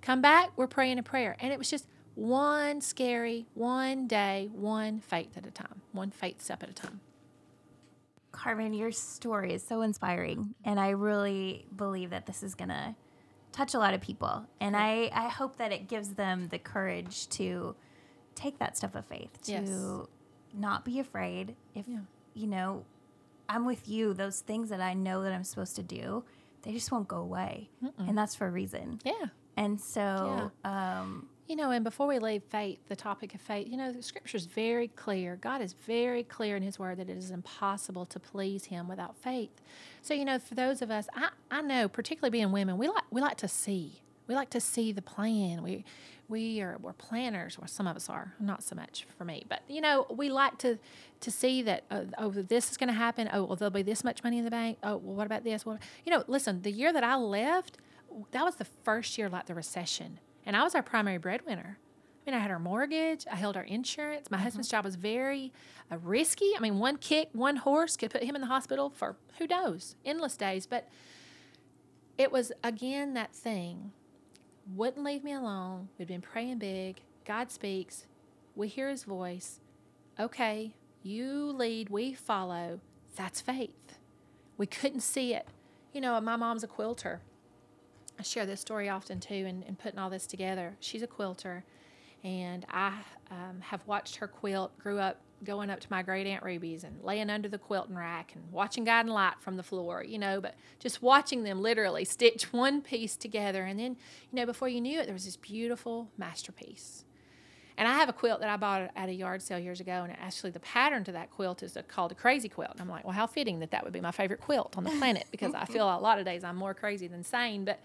[0.02, 1.38] Come back, we're praying a prayer.
[1.40, 6.42] And it was just one scary, one day, one faith at a time, one faith
[6.42, 7.02] step at a time.
[8.32, 10.56] Karmen, your story is so inspiring.
[10.66, 12.96] And I really believe that this is going to
[13.52, 14.46] touch a lot of people.
[14.60, 17.76] And I, I hope that it gives them the courage to
[18.34, 19.70] take that step of faith, to yes.
[20.54, 21.56] not be afraid.
[21.76, 22.00] If, yeah.
[22.34, 22.86] you know,
[23.52, 26.24] I'm with you, those things that I know that I'm supposed to do,
[26.62, 27.70] they just won't go away.
[27.84, 28.08] Mm-mm.
[28.08, 29.00] And that's for a reason.
[29.04, 29.26] Yeah.
[29.58, 31.02] And so, yeah.
[31.02, 34.02] um, you know, and before we leave faith, the topic of faith, you know, the
[34.02, 35.36] scripture is very clear.
[35.36, 39.18] God is very clear in his word that it is impossible to please him without
[39.18, 39.62] faith.
[40.02, 43.04] So, you know, for those of us, I, I know, particularly being women, we like
[43.12, 44.02] we like to see.
[44.28, 45.62] We like to see the plan.
[45.62, 45.84] We
[46.32, 49.62] we are we're planners, or some of us are, not so much for me, but
[49.68, 50.80] you know, we like to
[51.20, 53.30] to see that uh, oh this is going to happen.
[53.32, 54.80] Oh, well, there'll be this much money in the bank.
[54.82, 55.66] Oh, well, what about this?
[55.66, 57.78] Well, you know, listen, the year that I left,
[58.32, 61.78] that was the first year like the recession and I was our primary breadwinner.
[62.26, 64.30] I mean, I had our mortgage, I held our insurance.
[64.30, 64.44] My mm-hmm.
[64.44, 65.52] husband's job was very
[65.92, 66.52] uh, risky.
[66.56, 69.96] I mean, one kick, one horse could put him in the hospital for who knows,
[70.06, 70.68] endless days.
[70.68, 70.88] But
[72.18, 73.92] it was, again, that thing
[74.76, 75.90] wouldn't leave me alone.
[75.98, 77.02] We'd been praying big.
[77.26, 78.08] God speaks.
[78.56, 79.60] We hear his voice.
[80.20, 82.80] Okay, you lead, we follow.
[83.16, 83.98] That's faith.
[84.58, 85.48] We couldn't see it.
[85.94, 87.22] You know, my mom's a quilter.
[88.20, 90.76] I share this story often too, and, and putting all this together.
[90.80, 91.64] She's a quilter,
[92.24, 92.94] and I
[93.32, 94.78] um, have watched her quilt.
[94.78, 98.34] Grew up going up to my great aunt Ruby's and laying under the quilting rack
[98.36, 102.52] and watching Guiding Light from the floor, you know, but just watching them literally stitch
[102.54, 103.64] one piece together.
[103.64, 103.98] And then,
[104.32, 107.06] you know, before you knew it, there was this beautiful masterpiece.
[107.78, 110.16] And I have a quilt that I bought at a yard sale years ago, and
[110.20, 112.74] actually the pattern to that quilt is called a crazy quilt.
[112.74, 114.92] And I'm like, well, how fitting that that would be my favorite quilt on the
[114.92, 117.66] planet because I feel a lot of days I'm more crazy than sane.
[117.66, 117.80] But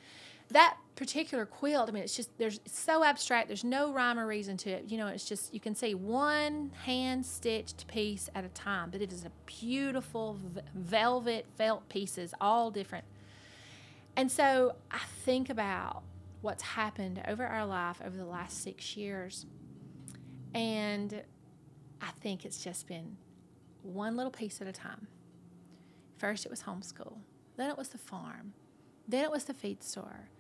[0.51, 3.49] that particular quilt, I mean, it's just there's it's so abstract.
[3.49, 4.85] There's no rhyme or reason to it.
[4.89, 9.03] You know, it's just you can see one hand stitched piece at a time, but
[9.03, 10.39] it is a beautiful
[10.75, 13.05] velvet felt pieces, all different.
[14.17, 16.03] And so I think about
[16.41, 19.47] what's happened over our life over the last six years,
[20.55, 21.23] and
[22.01, 23.17] I think it's just been
[23.83, 25.09] one little piece at a time.
[26.19, 27.19] First, it was homeschool.
[27.57, 28.55] Then it was the farm.
[29.07, 30.31] Then it was the feed store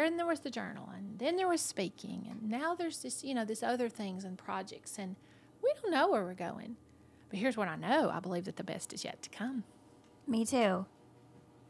[0.00, 3.34] then there was the journal and then there was speaking and now there's this you
[3.34, 5.16] know this other things and projects and
[5.62, 6.76] we don't know where we're going.
[7.30, 8.10] But here's what i know.
[8.12, 9.64] I believe that the best is yet to come.
[10.26, 10.86] Me too.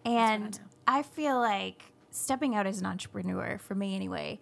[0.04, 4.40] And I, I, feel like stepping out as an entrepreneur for me anyway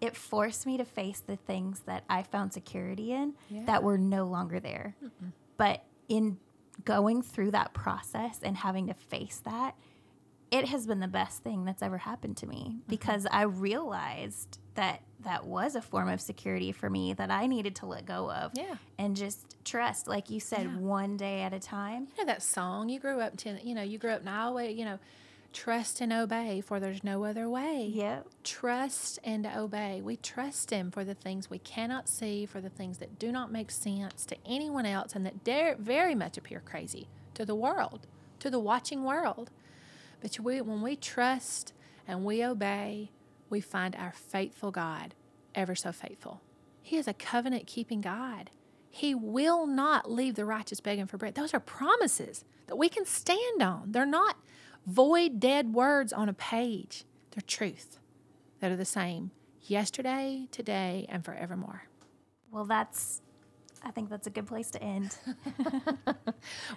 [0.00, 3.64] it forced me to face the things that i found security in yeah.
[3.64, 4.94] that were no longer there.
[5.02, 5.32] Mm-mm.
[5.56, 6.38] but in
[6.84, 9.74] going through that process and having to face that
[10.50, 12.78] it has been the best thing that's ever happened to me mm-hmm.
[12.88, 17.74] because I realized that that was a form of security for me that I needed
[17.76, 18.52] to let go of.
[18.54, 18.76] Yeah.
[18.98, 20.78] And just trust, like you said, Yeah.
[20.78, 22.08] one day at a time.
[22.16, 24.84] You know that song you grew up to, you know, you grew up now, you
[24.84, 24.98] know,
[25.52, 27.90] trust and obey, for there's no other way.
[27.92, 28.28] Yep.
[28.44, 30.00] Trust and obey.
[30.02, 33.50] We trust Him for the things we cannot see, for the things that do not
[33.50, 38.06] make sense to anyone else, and that dare very much appear crazy to the world,
[38.40, 39.50] to the watching world.
[40.20, 41.72] But we, when we trust
[42.06, 43.10] and we obey,
[43.50, 45.14] we find our faithful God
[45.54, 46.40] ever so faithful.
[46.82, 48.50] He is a covenant keeping God.
[48.90, 51.34] He will not leave the righteous begging for bread.
[51.34, 53.92] Those are promises that we can stand on.
[53.92, 54.36] They're not
[54.86, 57.98] void, dead words on a page, they're truth
[58.60, 59.30] that are the same
[59.62, 61.84] yesterday, today, and forevermore.
[62.50, 63.20] Well, that's,
[63.82, 65.16] I think that's a good place to end.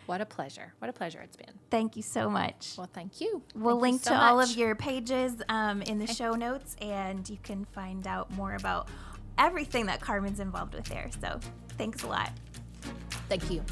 [0.05, 0.73] What a pleasure.
[0.79, 1.53] What a pleasure it's been.
[1.69, 2.75] Thank you so much.
[2.77, 3.41] Well, thank you.
[3.55, 6.75] We'll Thank you link so to all of your pages um, in the show notes,
[6.81, 8.89] and you can find out more about
[9.37, 11.09] everything that Karmen's involved with there.
[11.21, 11.39] So
[11.77, 12.31] thanks a lot.
[13.29, 13.63] Thank you.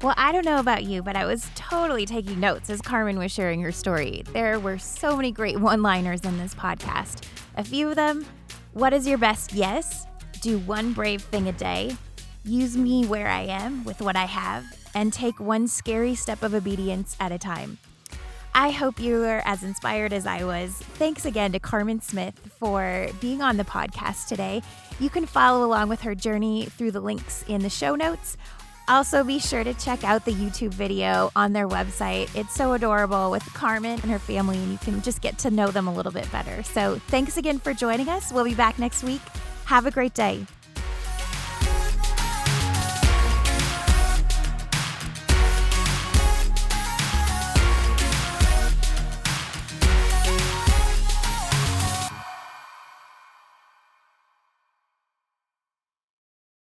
[0.00, 3.32] Well, I don't know about you, but I was totally taking notes as Karmen was
[3.32, 4.22] sharing her story.
[4.32, 7.26] There were so many great one liners in this podcast.
[7.56, 8.24] A few of them
[8.74, 10.06] What is your best yes?
[10.40, 11.96] Do one brave thing a day.
[12.44, 16.54] Use me where I am with what I have, and take one scary step of
[16.54, 17.78] obedience at a time.
[18.54, 20.74] I hope you are as inspired as I was.
[20.74, 24.62] Thanks again to Karmen Smith for being on the podcast today.
[25.00, 28.36] You can follow along with her journey through the links in the show notes.
[28.88, 32.34] Also, be sure to check out the YouTube video on their website.
[32.34, 35.70] It's so adorable with Karmen and her family, and you can just get to know
[35.70, 36.62] them a little bit better.
[36.62, 38.32] So, thanks again for joining us.
[38.32, 39.22] We'll be back next week.
[39.66, 40.46] Have a great day.